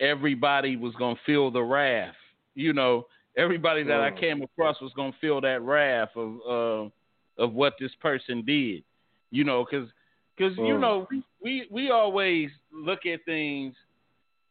[0.00, 2.14] everybody was gonna feel the wrath.
[2.54, 7.52] You know, everybody that I came across was gonna feel that wrath of uh, of
[7.52, 8.84] what this person did.
[9.30, 9.88] You know, because
[10.36, 13.74] because you know we, we we always look at things,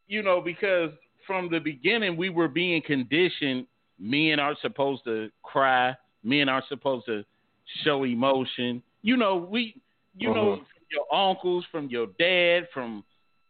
[0.08, 0.90] you know, because
[1.26, 3.66] from the beginning we were being conditioned.
[3.98, 5.94] Men aren't supposed to cry.
[6.24, 7.24] Men aren't supposed to
[7.84, 8.82] show emotion.
[9.02, 9.74] You know, we
[10.16, 10.58] you know Mhm.
[10.58, 13.04] from your uncles, from your dad, from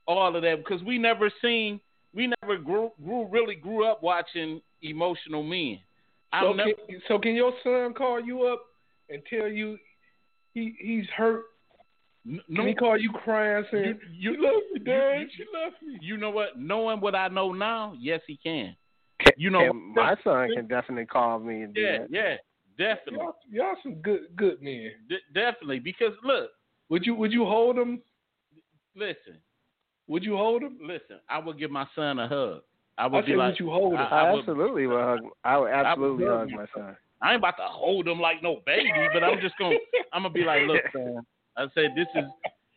[0.06, 1.80] all of that because we never seen
[2.14, 5.78] we never grew, grew really grew up watching emotional men.
[6.38, 8.62] So I've never, can, so can your son call you up
[9.08, 9.78] and tell you
[10.54, 11.44] he he's hurt?
[12.26, 15.20] n- Can no, he call you crying saying, you, "She love me, Dad.
[15.20, 16.58] you- she love me." you know what?
[16.58, 18.76] Knowing what I know now, yes, he can.
[19.36, 22.10] You know, And my son can definitely call me and do yeah, that.
[22.10, 22.36] yeah,
[22.78, 24.90] definitely, Y'all, y'all some good good men.
[25.08, 25.78] D- definitely.
[25.80, 26.50] Because look,
[26.88, 28.02] Would you would you hold him?
[28.96, 29.38] listen,
[30.08, 30.78] Would you hold him?
[30.82, 31.18] listen.
[31.28, 32.60] I would give my son a hug.
[32.98, 34.00] I I would be like, would you hold him?
[34.00, 35.20] I- I, would- absolutely will hug.
[35.44, 36.96] I would absolutely hug hug my son.
[37.22, 39.76] I ain't about to hold him like no baby, but I'm just gonna,
[40.12, 41.24] I'm gonna be like, look, son.
[41.56, 42.24] I said, this is,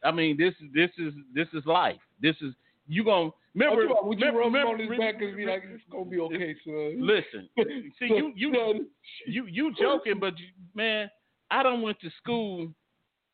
[0.03, 1.97] I mean, this is, this is, this is life.
[2.21, 2.53] This is,
[2.87, 3.81] you gonna remember?
[3.83, 5.63] I'm talking about, would you remember, rub him remember- on his back and be like,
[5.65, 6.97] "It's gonna be okay, son"?
[6.99, 7.49] Listen,
[7.99, 8.85] see, you, you, Son,
[9.27, 11.09] you, you joking, but you, man,
[11.49, 12.67] I don't went to school.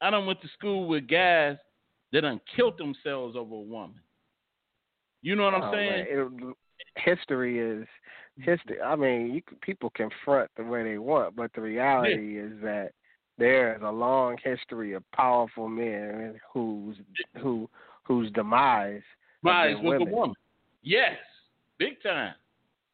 [0.02, 1.58] I don't went to school with guys
[2.12, 4.00] that done killed themselves over a woman.
[5.22, 6.06] You know what I'm Oh, saying?
[6.10, 6.56] it-
[6.98, 7.88] history is
[8.38, 8.82] history.
[8.82, 12.52] I mean, you can, people can front the way they want, but the reality is
[12.64, 12.92] that
[13.38, 16.98] there is a long history of powerful men whose
[17.40, 17.70] who
[18.04, 19.04] whose demise.
[19.44, 20.36] Been with a woman.
[20.84, 21.18] Yes,
[21.78, 22.34] big time.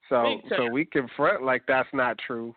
[0.10, 0.60] So Big time.
[0.68, 2.56] so we confront like that's not true,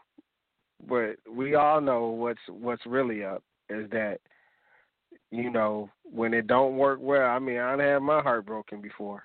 [0.89, 4.21] but we all know what's what's really up is that
[5.31, 7.27] you know when it don't work well.
[7.27, 9.23] I mean, I had my heart broken before.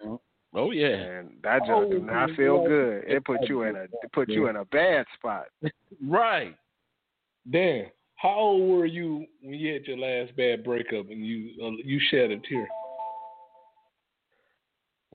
[0.58, 3.04] Oh yeah, And that just do not feel good.
[3.06, 5.46] It put you in a it put you in a bad spot.
[6.08, 6.56] right.
[7.52, 11.72] Dan, how old were you when you had your last bad breakup and you uh,
[11.84, 12.68] you shed a tear?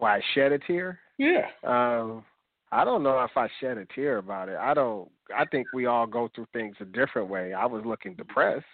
[0.01, 0.99] Why I shed a tear?
[1.19, 1.47] Yeah.
[1.63, 2.25] Um,
[2.73, 4.57] I don't know if I shed a tear about it.
[4.57, 5.09] I don't.
[5.37, 7.53] I think we all go through things a different way.
[7.53, 8.65] I was looking depressed.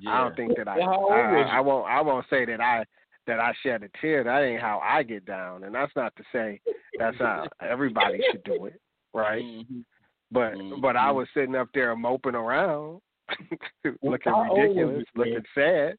[0.00, 0.10] Yeah.
[0.10, 0.78] I don't think that I.
[0.78, 1.88] Well, I, I, won't.
[1.88, 2.84] I won't say that I
[3.28, 4.24] that I shed a tear.
[4.24, 6.60] That ain't how I get down, and that's not to say
[6.98, 8.80] that's how everybody should do it,
[9.14, 9.42] right?
[9.42, 9.84] Mhm.
[10.32, 11.14] But but I Mhm.
[11.14, 13.00] was sitting up there moping around,
[14.02, 15.96] looking how old was ridiculous, looking sad.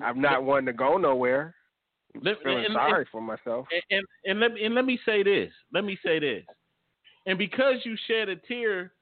[0.00, 1.54] I'm not wanting to go nowhere.
[2.20, 3.66] Let- Feeling and- sorry for myself.
[3.72, 5.52] And, and and let me and let me say this.
[5.72, 6.44] Let me say this.
[7.26, 8.92] And because you shed a tear,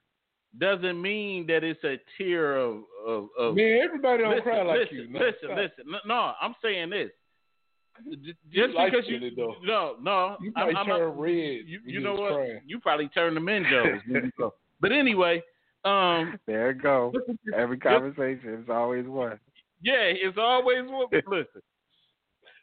[0.58, 3.28] doesn't mean that it's a tear of of.
[3.38, 5.08] of Man, everybody don't listen, cry like listen, you.
[5.08, 5.56] No, listen, stop.
[5.56, 5.84] listen.
[5.86, 7.10] No, No, I'm saying this.
[8.22, 9.56] J- You Just like because you it, though.
[9.62, 11.32] no no You I'm, probably I'm turn not, red.
[11.66, 12.32] You, when you know was what?
[12.34, 12.60] Crying.
[12.66, 14.00] You probably turn the Menjos.
[14.08, 14.54] when you go.
[14.80, 15.42] but anyway,
[15.84, 17.12] um, There it go.
[17.56, 19.38] Every conversation is always one.
[19.82, 21.06] Yeah, it's always one.
[21.26, 21.62] Listen,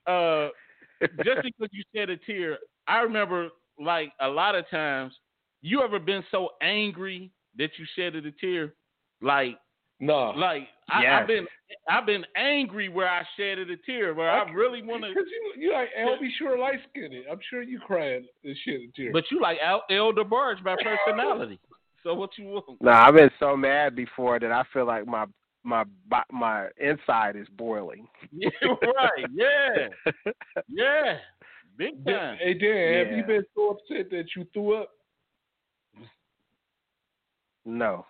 [0.08, 0.50] uh,
[1.24, 3.50] just because you shed a tear, I remember
[3.80, 5.14] like a lot of times.
[5.62, 8.74] You ever been so angry that you shedded a tear?
[9.22, 9.58] Like,
[10.00, 10.30] Nah.
[10.30, 11.20] like I, Yes.
[11.22, 11.48] I've been,
[11.90, 15.14] I've been angry where I shedded a tear, where I really want to.
[15.14, 17.14] Cause you you like LB sure light skinned.
[17.30, 19.12] I'm sure you crying and shit a tear.
[19.12, 20.76] But you like El, El DeBarge by
[21.08, 21.60] personality.
[22.04, 22.80] So what you want?
[22.80, 25.26] No, I've been so mad before that I feel like my
[25.68, 25.84] my
[26.32, 28.08] my inside is boiling.
[28.32, 29.26] Yeah, right.
[29.34, 29.90] Yeah,
[30.68, 31.18] yeah.
[31.78, 32.38] Big time.
[32.42, 34.90] hey Dan, have you been so upset that you threw up?
[37.66, 38.06] No.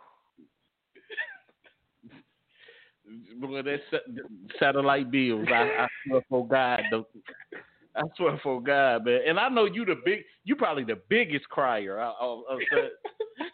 [3.41, 3.79] Boy, that
[4.59, 5.47] satellite bills.
[5.49, 7.03] I, I swear for God, the,
[7.95, 9.21] I swear for God, man.
[9.27, 11.99] And I know you the big, you probably the biggest crier.
[11.99, 12.89] I, I, I said,
[13.37, 13.45] she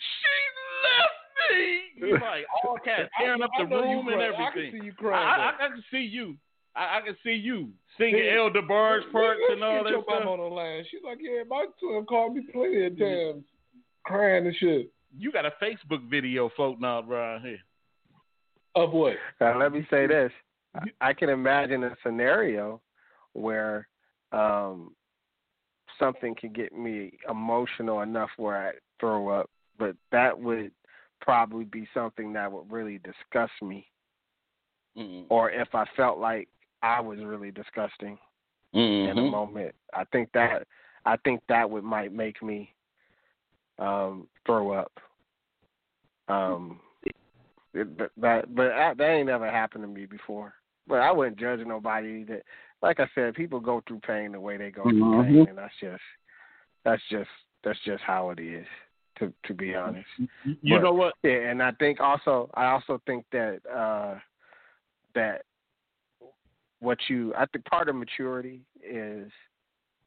[0.84, 1.22] left me.
[1.96, 4.46] You like all cats tearing up the room and everything.
[4.46, 5.41] I can see you crying.
[5.41, 6.36] I, I, I can see you.
[6.76, 10.20] I, I can see you singing El DeBarge parts and all that your stuff.
[10.20, 10.84] mama on the line.
[10.89, 13.44] She's like, yeah, my son called me plenty of times,
[14.04, 14.91] crying and shit.
[15.18, 17.60] You got a Facebook video floating out around here.
[18.76, 19.14] Of what?
[19.39, 20.32] Now, let me say this:
[20.76, 22.82] I, I can imagine a scenario
[23.34, 23.88] where
[24.32, 24.96] um,
[26.00, 30.72] something could get me emotional enough where I throw up, but that would
[31.24, 33.88] probably be something that would really disgust me,
[34.95, 35.24] Mm-hmm.
[35.34, 36.47] or if I felt like
[36.84, 38.19] I was really disgusting
[38.74, 39.17] in Mm-hmm.
[39.19, 39.76] a moment.
[39.93, 40.67] I think that
[41.05, 42.74] I think that would might make me
[43.80, 44.91] um throw up.
[46.28, 46.80] Um
[47.74, 50.53] it, but that but that, that ain't never happened to me before.
[50.88, 52.43] But I wouldn't judge nobody that
[52.82, 55.24] like I said, people go through pain the way they go through Mhm.
[55.26, 56.03] pain and that's just
[56.84, 57.30] that's just
[57.63, 58.67] that's just how it is,
[59.20, 60.07] to to be honest.
[60.43, 61.16] You But- know what?
[61.24, 64.20] Yeah, and I think also I also think that uh
[65.16, 65.43] that
[66.80, 69.32] what you I think part of maturity is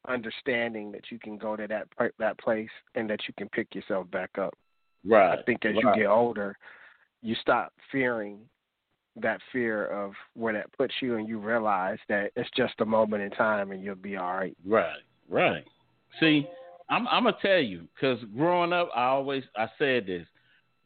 [0.09, 1.89] understanding that you can go to that
[2.19, 4.55] that place and that you can pick yourself back up.
[5.05, 5.39] Right.
[5.39, 5.97] I think as right.
[5.97, 6.57] you get older,
[7.23, 8.41] you stop fearing
[9.17, 13.23] that fear of where that puts you and you realize that it's just a moment
[13.23, 14.57] in time and you'll be all right.
[14.67, 14.99] Right,
[15.29, 15.65] right.
[16.21, 16.47] See,
[16.89, 20.27] I'm I'm gonna tell you because growing up, I always I said this.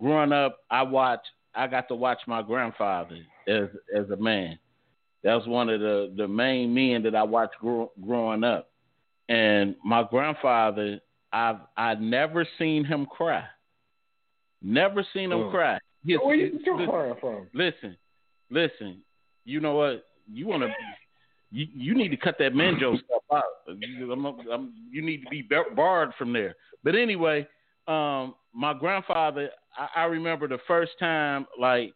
[0.00, 1.28] Growing up, I watched.
[1.54, 4.58] I got to watch my grandfather as as a man.
[5.24, 8.70] That was one of the the main men that I watched grow, growing up.
[9.28, 11.00] And my grandfather,
[11.32, 13.44] I've I never seen him cry.
[14.62, 15.50] Never seen him Mm.
[15.50, 15.78] cry.
[16.04, 17.48] His- Where you crying from?
[17.52, 17.96] listen,
[18.50, 19.02] listen.
[19.44, 20.06] You know what?
[20.32, 20.68] You want to.
[21.52, 23.42] You, you need to cut that Manjo stuff out.
[23.78, 26.54] You, I'm, I'm, you need to be barred from there.
[26.84, 27.46] But anyway,
[27.88, 29.50] um, my grandfather.
[29.76, 31.92] I, I remember the first time, like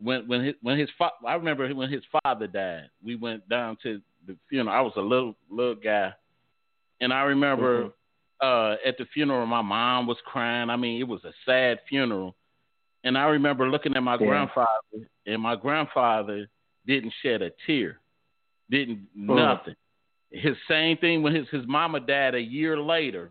[0.00, 2.90] when when his when his fa- I remember when his father died.
[3.04, 4.76] We went down to the funeral.
[4.76, 6.12] I was a little little guy,
[7.00, 7.90] and I remember
[8.40, 10.70] uh, at the funeral, my mom was crying.
[10.70, 12.34] I mean, it was a sad funeral.
[13.04, 14.26] And I remember looking at my Yeah.
[14.26, 16.48] grandfather, and my grandfather
[16.86, 18.00] didn't shed a tear,
[18.70, 19.36] didn't Mhm.
[19.36, 19.76] nothing.
[20.30, 23.30] His same thing when his his mama died a year later,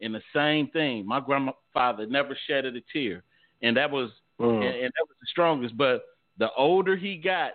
[0.00, 1.06] and the same thing.
[1.06, 3.22] My grandfather never shedded a tear,
[3.62, 4.10] and that was
[4.40, 4.56] Mm.
[4.56, 5.76] and, and that was the strongest.
[5.76, 6.04] But
[6.38, 7.52] the older he got,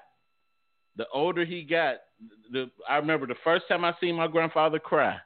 [0.95, 1.97] the older he got.
[2.51, 5.19] The I remember the first time I seen my grandfather cry,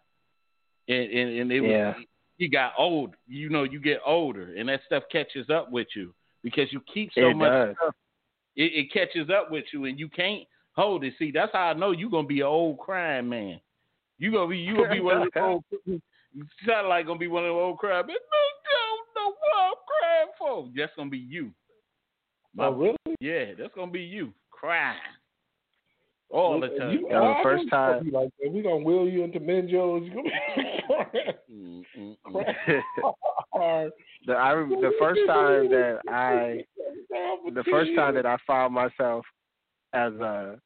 [0.88, 1.94] and and, and it was Yeah.
[2.38, 3.16] he got old.
[3.28, 7.14] You know, you get older, and that stuff catches up with you because you keep
[7.14, 7.78] so It much.
[8.56, 10.48] It, it catches up with you, and you can't
[10.82, 11.14] hold it.
[11.20, 13.60] See, that's how I know you're gonna be an old crying man.
[14.18, 15.64] You gonna be you gonna be one of the old.
[15.86, 16.02] You
[16.66, 18.04] sound like gonna be one of the old crying.
[18.06, 18.18] But no,
[18.74, 20.70] don't know what I'm crying for.
[20.76, 21.52] That's gonna be you.
[22.56, 22.98] My- Oh, really?
[23.20, 24.98] yeah, that's gonna be you crying
[26.30, 26.92] all the time.
[26.92, 28.52] You, Yeah, the first gonna time- be like that.
[28.52, 30.04] We gonna wheel you into Menjo's.
[30.04, 30.30] You gonna
[31.14, 32.18] be
[33.52, 33.92] crying
[34.26, 36.64] the I the first time that I
[37.54, 39.26] the first time that I found myself
[39.94, 40.60] as a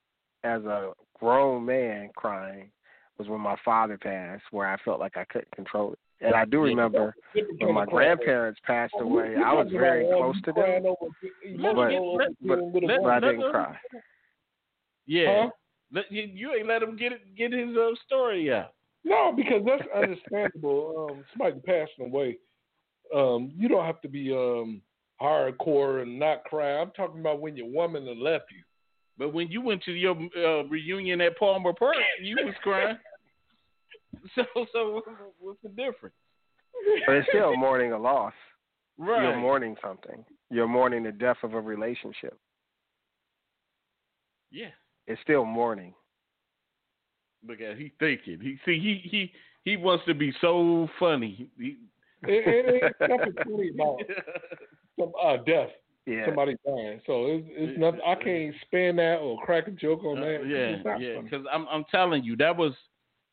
[0.45, 2.69] as a grown man crying
[3.17, 5.99] was when my father passed, where I felt like I couldn't control it.
[6.21, 7.13] And I do remember
[7.59, 10.95] when my grandparents passed away, I was very close to them,
[11.61, 11.91] but
[12.41, 13.77] but, but I didn't cry.
[15.05, 15.47] Yeah,
[15.93, 16.01] Huh?
[16.09, 18.73] You, you ain't let him get it, get his uh, story out.
[19.03, 21.09] No, because that's understandable.
[21.11, 22.37] um, somebody passing away,
[23.15, 24.81] um, you don't have to be um
[25.21, 26.79] hardcore and not cry.
[26.81, 28.63] I'm talking about when your woman had left you.
[29.17, 32.97] But when you went to your uh, reunion at Palmer Park, you was crying.
[34.33, 35.03] So, so
[35.39, 36.15] what's the difference?
[37.05, 38.33] But it's still mourning a loss.
[38.97, 39.21] Right.
[39.21, 40.25] You're mourning something.
[40.49, 42.35] You're mourning the death of a relationship.
[44.51, 44.69] Yeah.
[45.05, 45.93] It's still mourning.
[47.47, 48.39] Look at he thinking.
[48.41, 49.31] He see he he
[49.63, 51.47] he wants to be so funny.
[51.59, 51.77] He,
[52.23, 53.99] It, it ain't nothing funny about
[54.99, 55.69] some uh, death.
[56.05, 56.25] Yeah.
[56.27, 57.01] Somebody dying.
[57.07, 58.01] So it's, it's nothing.
[58.05, 60.41] I can't spin that or crack a joke on Uh, that.
[60.41, 61.21] It's yeah, yeah.
[61.21, 62.73] Because I'm I'm telling you that was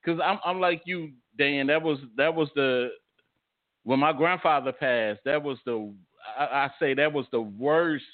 [0.03, 1.67] because I'm I'm like you, Dan.
[1.67, 2.91] That was that was the
[3.85, 5.21] when my grandfather passed.
[5.25, 5.93] That was the
[6.39, 8.05] I, I say that was the worst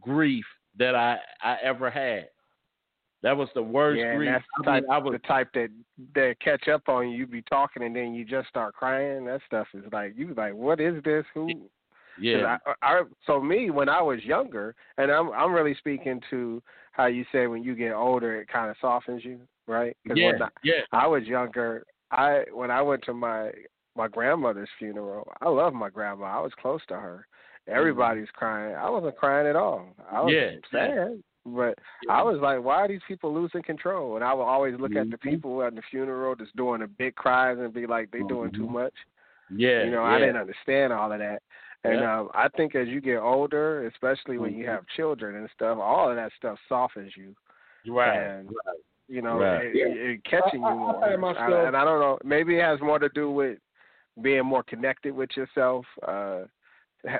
[0.00, 0.44] grief
[0.78, 2.28] that I I ever had.
[3.22, 4.30] That was the worst yeah, grief.
[4.32, 5.68] that's the I type, I was the type that
[6.14, 7.18] that catch up on you.
[7.18, 9.24] You be talking and then you just start crying.
[9.26, 11.24] That stuff is like you be like, what is this?
[11.32, 11.48] Who?
[12.18, 16.62] Yeah I, I, so me when I was younger, and I'm I'm really speaking to
[16.92, 19.40] how you say when you get older it kind of softens you.
[19.66, 19.96] right?
[20.06, 23.50] Yeah, when I, yeah, I was younger, I when I went to my
[23.96, 26.24] my grandmother's funeral, I love my grandma.
[26.26, 27.26] I was close to her.
[27.66, 28.74] Everybody's crying.
[28.74, 29.88] I wasn't crying at all.
[30.10, 31.78] I was Yeah, sad, but
[32.10, 34.16] I was like, why are these people losing control?
[34.16, 35.20] And I would always look at the Mhm.
[35.30, 38.66] people at the funeral just doing the big cries and be like, they doing too
[38.66, 38.70] Mhm.
[38.70, 38.94] much.
[39.50, 39.84] yeah.
[39.84, 40.14] You know, yeah.
[40.14, 41.42] I didn't understand all of that.
[41.84, 42.20] And Yeah.
[42.20, 44.68] um I think as you get older, especially when you Mhm.
[44.68, 47.34] have children and stuff, all of that stuff softens you.
[47.86, 48.16] Right.
[48.16, 48.50] And
[49.06, 49.66] you know, Right.
[49.66, 51.00] it, it, it catching I- I- you I more.
[51.00, 53.58] find And myself- and I don't know, maybe it has more to do with
[54.22, 56.44] being more connected with yourself, uh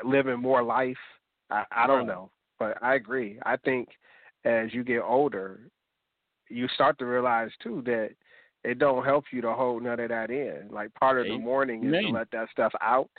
[0.05, 0.99] living more life.
[1.51, 2.07] I, I don't Right.
[2.07, 3.39] know, but I agree.
[3.45, 3.91] I think
[4.45, 5.61] as you get older,
[6.49, 8.13] you start to realize too that
[8.63, 10.69] it don't help you to hold none of that in.
[10.71, 13.11] Like part of the morning mourning is to let that stuff out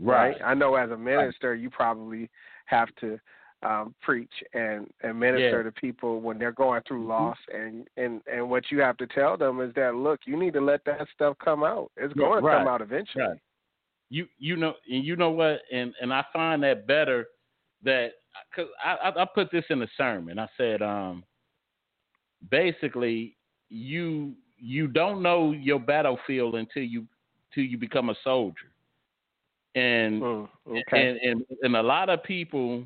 [0.00, 0.36] right.
[0.44, 2.28] I know as a minister, you probably
[2.66, 3.18] have to
[3.62, 5.62] um, preach and and minister Yeah.
[5.64, 7.08] to people when they're going through Mhm.
[7.08, 10.54] loss, and and and what you have to tell them is that look, you need
[10.54, 11.90] to let that stuff come out.
[11.96, 13.24] It's going to come out eventually.
[13.24, 13.38] right.
[14.08, 17.26] You you know and you know what and and I find that better
[17.82, 18.12] that
[18.50, 20.38] because I, I I put this in a sermon.
[20.38, 21.22] I said um
[22.50, 23.36] basically
[23.68, 27.06] you you don't know your battlefield until you
[27.54, 28.69] till you become a soldier.
[29.74, 31.08] And Mm, okay.
[31.08, 32.84] and, and and a lot of people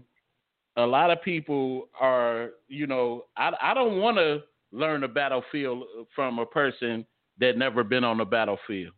[0.76, 5.84] a lot of people are you know i i don't want to learn the battlefield
[6.14, 7.06] from a person
[7.38, 8.92] that never been on the battlefield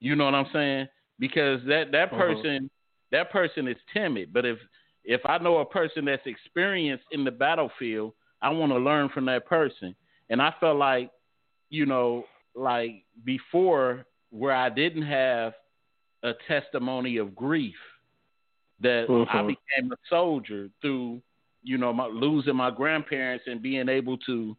[0.00, 2.16] you know what i'm saying because that that Mhm.
[2.18, 2.70] person
[3.10, 4.58] that person is timid but if
[5.04, 9.26] if i know a person that's experienced in the battlefield i want to learn from
[9.26, 9.94] that person
[10.30, 11.10] and i felt like
[11.68, 15.52] you know like before where i didn't have
[16.22, 17.76] a testimony of grief
[18.80, 19.46] that I Mhm.
[19.48, 21.22] became a soldier through,
[21.62, 24.56] you know, my, losing my grandparents and being able to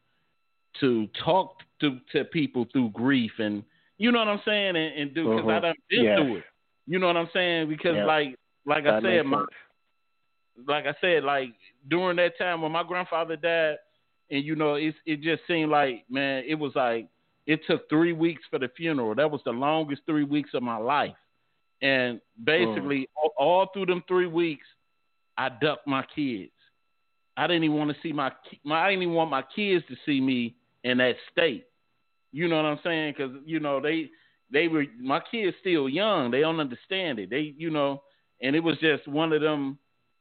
[0.80, 3.64] to talk to to people through grief and
[4.00, 5.62] you know what I'm saying and, and do because I Mhm.
[5.62, 6.16] done been Yeah.
[6.16, 6.46] through it.
[6.88, 8.06] You know what I'm saying because Yeah.
[8.06, 8.36] like
[8.66, 9.50] like I said, my sense.
[10.66, 11.54] like I said, like
[11.90, 13.78] during that time when my grandfather died,
[14.32, 17.08] and you know, it it just seemed like man, it was like
[17.46, 19.14] it took three weeks for the funeral.
[19.16, 21.16] That was the longest three weeks of my life,
[21.84, 24.66] and basically all, all through them three weeks,
[25.38, 26.52] I ducked my kids.
[27.36, 28.32] I didn't even want to see my,
[28.64, 31.66] my I didn't even want my kids to see me in that state.
[32.32, 33.16] You know what I'm saying?
[33.18, 34.10] Because you know they
[34.52, 36.32] they were my kids still young.
[36.32, 37.30] They don't understand it.
[37.30, 38.02] They you know,
[38.42, 39.78] and it was just one of them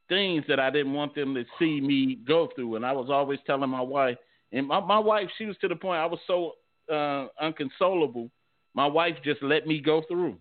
[0.09, 2.75] things that I didn't want them to see me go through.
[2.75, 4.17] And I was always telling my wife,
[4.51, 6.53] and my, my wife, she was to the point I was so
[6.93, 8.29] uh, unconsolable.
[8.73, 10.37] My wife just let me go through.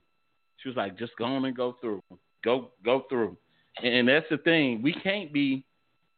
[0.63, 2.03] She was like, just go on and go through,
[2.45, 3.37] go go through.
[3.83, 4.83] And that's the thing.
[4.83, 5.65] We can't be,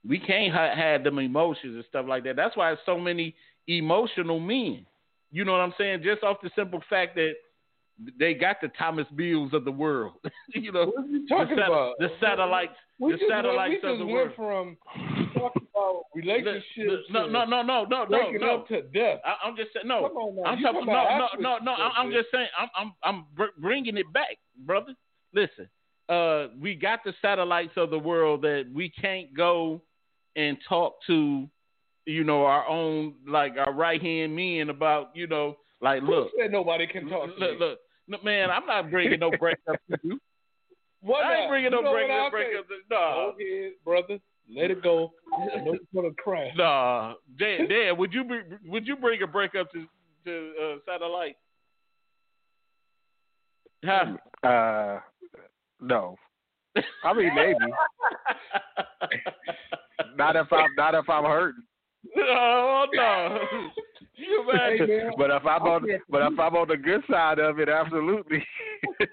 [0.07, 2.37] we can't ha- have them emotions and stuff like that.
[2.37, 3.35] That's why so many
[3.69, 4.85] emotional men.
[5.31, 6.03] You know what I'm saying?
[6.03, 7.33] Just off the simple fact that
[8.19, 10.15] they got the Thomas Bills of the world.
[10.55, 11.95] you know, What are you talking the, sat- about?
[12.01, 14.77] the satellites We the just, satellites went, of we the went world.
[14.77, 18.55] from talking about relationships no, no, no, no, no, no, no.
[18.55, 19.21] up to death.
[19.25, 20.09] I, I'm just saying no.
[20.09, 20.43] Come on now.
[20.45, 21.73] I'm talking talking no, about no, no, no.
[21.73, 22.49] I'm, I'm just saying.
[22.59, 24.95] I'm, I'm, I'm bringing it back, brother.
[25.35, 25.69] Listen,
[26.09, 29.81] uh, we got the satellites of the world that we can't go
[30.37, 31.49] and talk to,
[32.07, 36.31] you know, our own like our right hand men about, you know, like Who look,
[36.39, 37.79] said nobody can talk to look, look,
[38.09, 40.19] no, man, I'm not bringing no breakup to you.
[41.01, 42.65] What I ain't bringing no breakup, breakup.
[42.91, 44.19] No, Go ahead, brother.
[44.49, 45.13] Let it go.
[45.37, 46.53] I know you're gonna cry.
[46.57, 49.87] Nah, Dan, Dan, would you bring, would you bring a breakup to
[50.27, 51.37] to uh, satellite?
[53.85, 54.17] Huh?
[54.47, 55.01] Uh,
[55.81, 56.17] no.
[57.05, 57.59] I mean, maybe
[60.17, 61.63] not if I'm not if I'm hurting.
[62.19, 63.39] oh no!
[64.17, 64.89] You imagine?
[64.89, 68.45] man, But if I'm on, but if I'm on the good side of it, absolutely.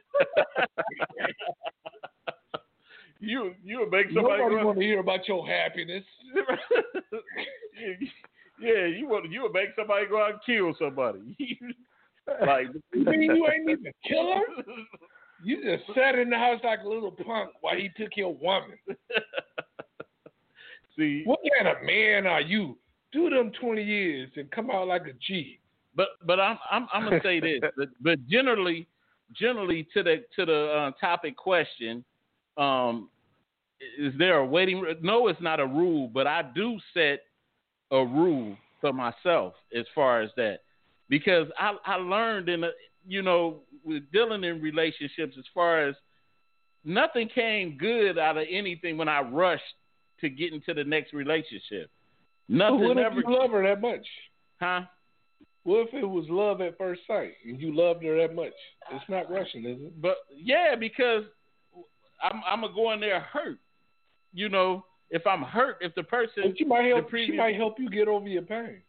[3.21, 6.03] you you would make somebody Nobody want to hear about your happiness.
[8.59, 11.37] yeah, you would you would make somebody go out and kill somebody.
[12.45, 14.43] like You mean you ain't even kill her?
[15.43, 18.77] You just sat in the house like a little punk while he took your woman.
[20.97, 22.77] see, What kind of man are you?
[23.13, 25.59] Do them twenty years and come out like a G.
[25.95, 28.87] But but I'm I'm I'm gonna say this, but, but generally
[29.33, 32.03] generally to the to the uh, topic question,
[32.57, 33.09] um,
[33.97, 34.83] is there a waiting?
[35.01, 37.21] No, it's not a rule, but I do set
[37.91, 40.59] a rule for myself as far as that
[41.09, 42.71] because I I learned in a,
[43.07, 45.95] you know with dealing in relationships as far as
[46.83, 49.63] nothing came good out of anything when I rushed
[50.21, 51.89] to get into the next relationship.
[52.47, 54.05] Nothing what if ever, you love her that much?
[54.59, 54.81] huh?
[55.63, 58.53] What if it was love at first sight and you loved her that much?
[58.91, 60.01] It's not rushing, is it?
[60.01, 61.23] But yeah, because
[62.23, 63.59] I'm I'm gonna go in there hurt.
[64.33, 67.09] You know, if I'm hurt, if the person But she might help.
[67.09, 68.81] previous, She might help you get over your pain.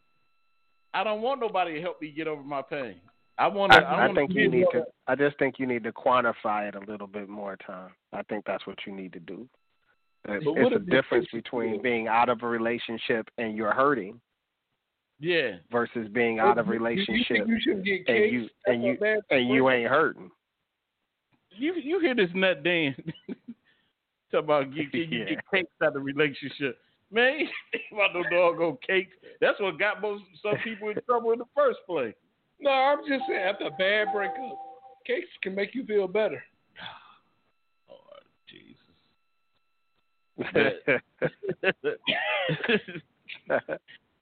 [0.93, 2.95] I don't want nobody to help me get over my pain.
[3.37, 3.79] I want to.
[3.79, 4.85] I, I, I wanna think you need able to.
[5.07, 7.89] I just think you need to quantify it a little bit more, Tom.
[8.13, 9.49] I think that's what you need to do.
[10.29, 14.21] It's, But it's a the difference between being out of a relationship and you're hurting
[15.19, 15.55] Yeah.
[15.71, 19.47] versus being out of a You- you relationship You get and you and you and
[19.49, 20.29] you ain't hurting.
[21.49, 22.95] You you hear this nut Dan
[24.33, 25.25] talk about get, you Yeah.
[25.25, 26.77] get cakes out of the relationship.
[27.11, 29.15] Man, you think about no doggone cakes.
[29.39, 32.15] That's what got most some people in trouble in the first place.
[32.59, 34.57] No, I'm just saying after a bad breakup,
[35.05, 36.43] cakes can make you feel better.
[37.89, 38.79] Lord Jesus.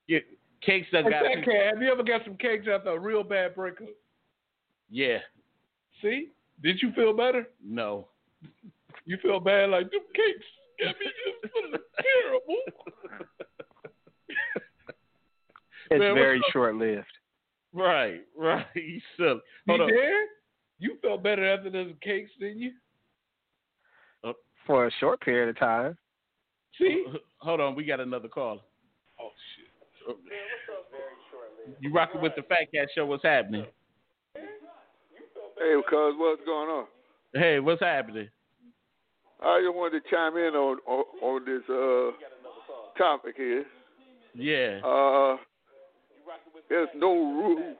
[0.07, 0.25] get
[0.61, 3.87] cakes that got that have you ever got some cakes after a real bad breakup?
[4.89, 5.19] Yeah.
[6.01, 6.31] See?
[6.61, 7.47] Did you feel better?
[7.63, 8.07] No.
[9.05, 10.45] You feel bad like them cakes
[10.81, 12.57] got me just terrible.
[15.91, 17.05] it's Man, very short lived.
[17.73, 18.65] Right, right.
[18.75, 19.39] You silly.
[19.67, 19.87] Hold on.
[19.87, 20.27] did?
[20.79, 22.71] You felt better after those cakes, didn't you?
[24.23, 24.33] Uh,
[24.65, 25.97] For a short period of time.
[26.79, 27.05] See?
[27.07, 28.61] Uh, uh, hold on, we got another caller.
[29.19, 30.17] Oh shit.
[31.79, 33.05] You rocking with the Fat Cat Show?
[33.05, 33.65] What's happening?
[34.35, 36.85] Hey, cuz, what's going on?
[37.35, 38.29] Hey, what's happening?
[39.41, 42.11] I just wanted to chime in on on, on this uh
[42.97, 43.65] topic here.
[44.33, 44.79] Yeah.
[44.85, 45.37] Uh,
[46.69, 47.75] there's no rule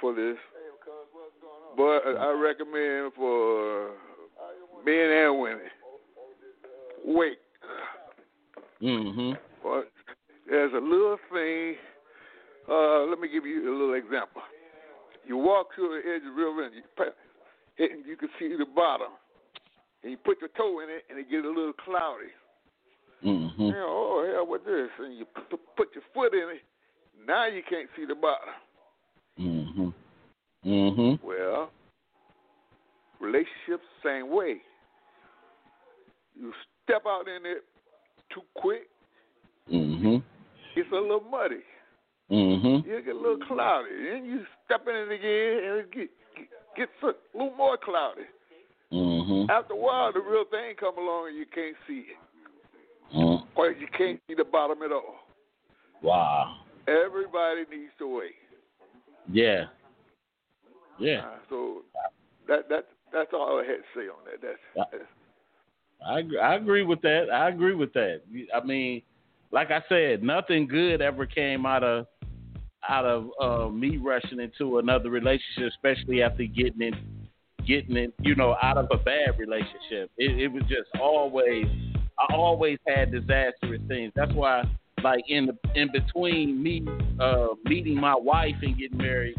[0.00, 0.36] for this,
[1.76, 3.90] but I recommend for
[4.86, 5.60] men and women
[7.04, 7.38] wait.
[8.82, 9.32] Mm-hmm.
[9.62, 9.90] But
[10.48, 11.74] there's a little thing.
[12.70, 14.42] Uh, let me give you a little example.
[15.26, 16.82] You walk to the edge of the river and you,
[17.78, 19.08] and you can see the bottom.
[20.02, 22.32] And you put your toe in it and it gets a little cloudy.
[23.24, 23.62] Mm-hmm.
[23.62, 24.88] You know, oh hell, what this?
[25.00, 25.26] And you
[25.76, 26.62] put your foot in it.
[27.26, 28.54] Now you can't see the bottom.
[29.40, 29.88] Mm-hmm.
[30.68, 31.26] Mm-hmm.
[31.26, 31.70] Well,
[33.20, 34.58] relationships same way.
[36.38, 36.52] You
[36.84, 37.64] step out in it
[38.32, 38.82] too quick,
[39.72, 40.16] Mm-hmm.
[40.76, 41.60] it's a little muddy.
[42.30, 42.88] Mm-hmm.
[42.88, 43.90] You get a little cloudy.
[44.14, 48.22] and you step in it again, and it get, get, gets a little more cloudy.
[49.28, 49.50] Mm-hmm.
[49.50, 52.16] After a while, the real thing come along, and you can't see it,
[53.14, 53.42] Mm.
[53.56, 55.16] or you can't see the bottom at all.
[56.02, 56.56] Wow.
[56.86, 58.34] Everybody needs to wait.
[59.30, 59.64] Yeah.
[60.98, 61.20] Yeah.
[61.20, 61.82] Uh, so
[62.48, 64.40] that that that's all I had to say on that.
[64.42, 65.04] That's, that's
[66.06, 67.30] I agree- I agree with that.
[67.32, 68.20] I agree with that.
[68.54, 69.02] I mean,
[69.50, 72.06] like I said, nothing good ever came out of
[72.88, 76.94] out of uh, me rushing into another relationship, especially after getting it,
[77.68, 80.10] getting it, you know, out of a bad relationship.
[80.16, 81.66] It, it was just always,
[82.18, 84.12] I always had disastrous things.
[84.16, 84.64] That's why,
[85.04, 86.84] like in the in between me
[87.20, 89.36] uh, meeting my wife and getting married,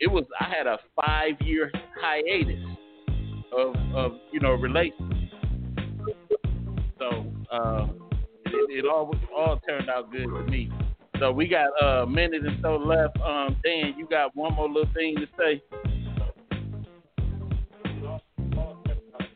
[0.00, 1.70] it was I had a five year
[2.00, 2.64] hiatus
[3.52, 5.30] of of you know relationship.
[6.98, 7.88] So uh,
[8.46, 10.70] it, it all all turned out good to me.
[11.20, 13.18] So we got a minute and so left.
[13.20, 15.62] Um, Dan, you got one more little thing to say?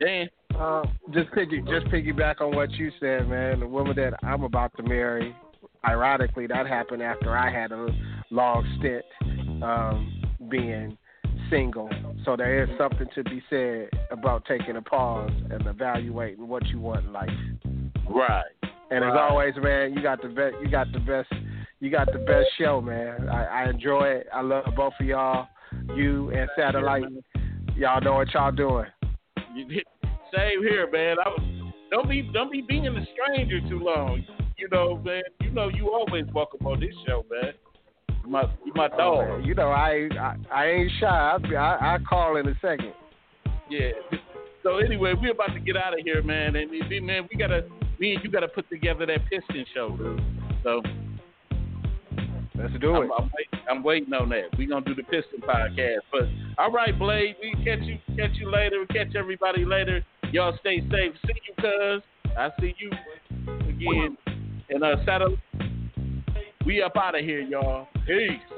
[0.00, 0.28] Dan,
[0.58, 0.82] Uh,
[1.12, 3.60] just piggy, just piggyback on what you said, man.
[3.60, 5.34] The woman that I'm about to marry,
[5.86, 7.88] ironically, that happened after I had a
[8.30, 9.04] long stint
[9.62, 10.96] um, being
[11.50, 11.88] single.
[12.24, 16.80] So there is something to be said about taking a pause and evaluating what you
[16.80, 17.30] want in life.
[18.08, 18.44] right?
[18.90, 20.56] And as always, man, you got the best.
[20.62, 21.32] You got the best.
[21.80, 23.28] You got the best show, man.
[23.28, 24.26] I, I enjoy it.
[24.34, 25.46] I love both of y'all.
[25.94, 27.04] You and Satellite.
[27.76, 28.86] Y'all know what y'all doing.
[30.34, 31.16] Same here, man.
[31.24, 34.24] I was, don't be don't be being a stranger too long.
[34.56, 35.22] You know, man.
[35.40, 37.52] You know you always welcome on this show, man.
[38.26, 38.44] My
[38.74, 39.28] my Oh, dog.
[39.28, 41.06] man, you know, I, I I ain't shy.
[41.06, 42.92] I I, I call in a second.
[43.70, 43.90] Yeah.
[44.62, 46.56] So anyway, we're about to get out of here, man.
[46.56, 46.70] And
[47.06, 47.64] man, we gotta,
[47.98, 50.20] me and you gotta put together that Piston show, dude.
[50.62, 50.82] So
[52.58, 53.10] Let's do I'm, it.
[53.16, 54.56] I'm, wait, I'm waiting on that.
[54.56, 56.00] We're gonna do the Piston podcast.
[56.10, 56.22] But
[56.56, 58.84] all right, Blade, we catch you, catch you later.
[58.90, 60.04] Catch everybody later.
[60.32, 61.12] Y'all stay safe.
[61.26, 62.02] See you, cuz.
[62.36, 62.90] I see you
[63.68, 64.16] again.
[64.70, 65.40] And uh, Saturday,
[66.66, 67.88] we up out of here, y'all.
[68.06, 68.57] Peace.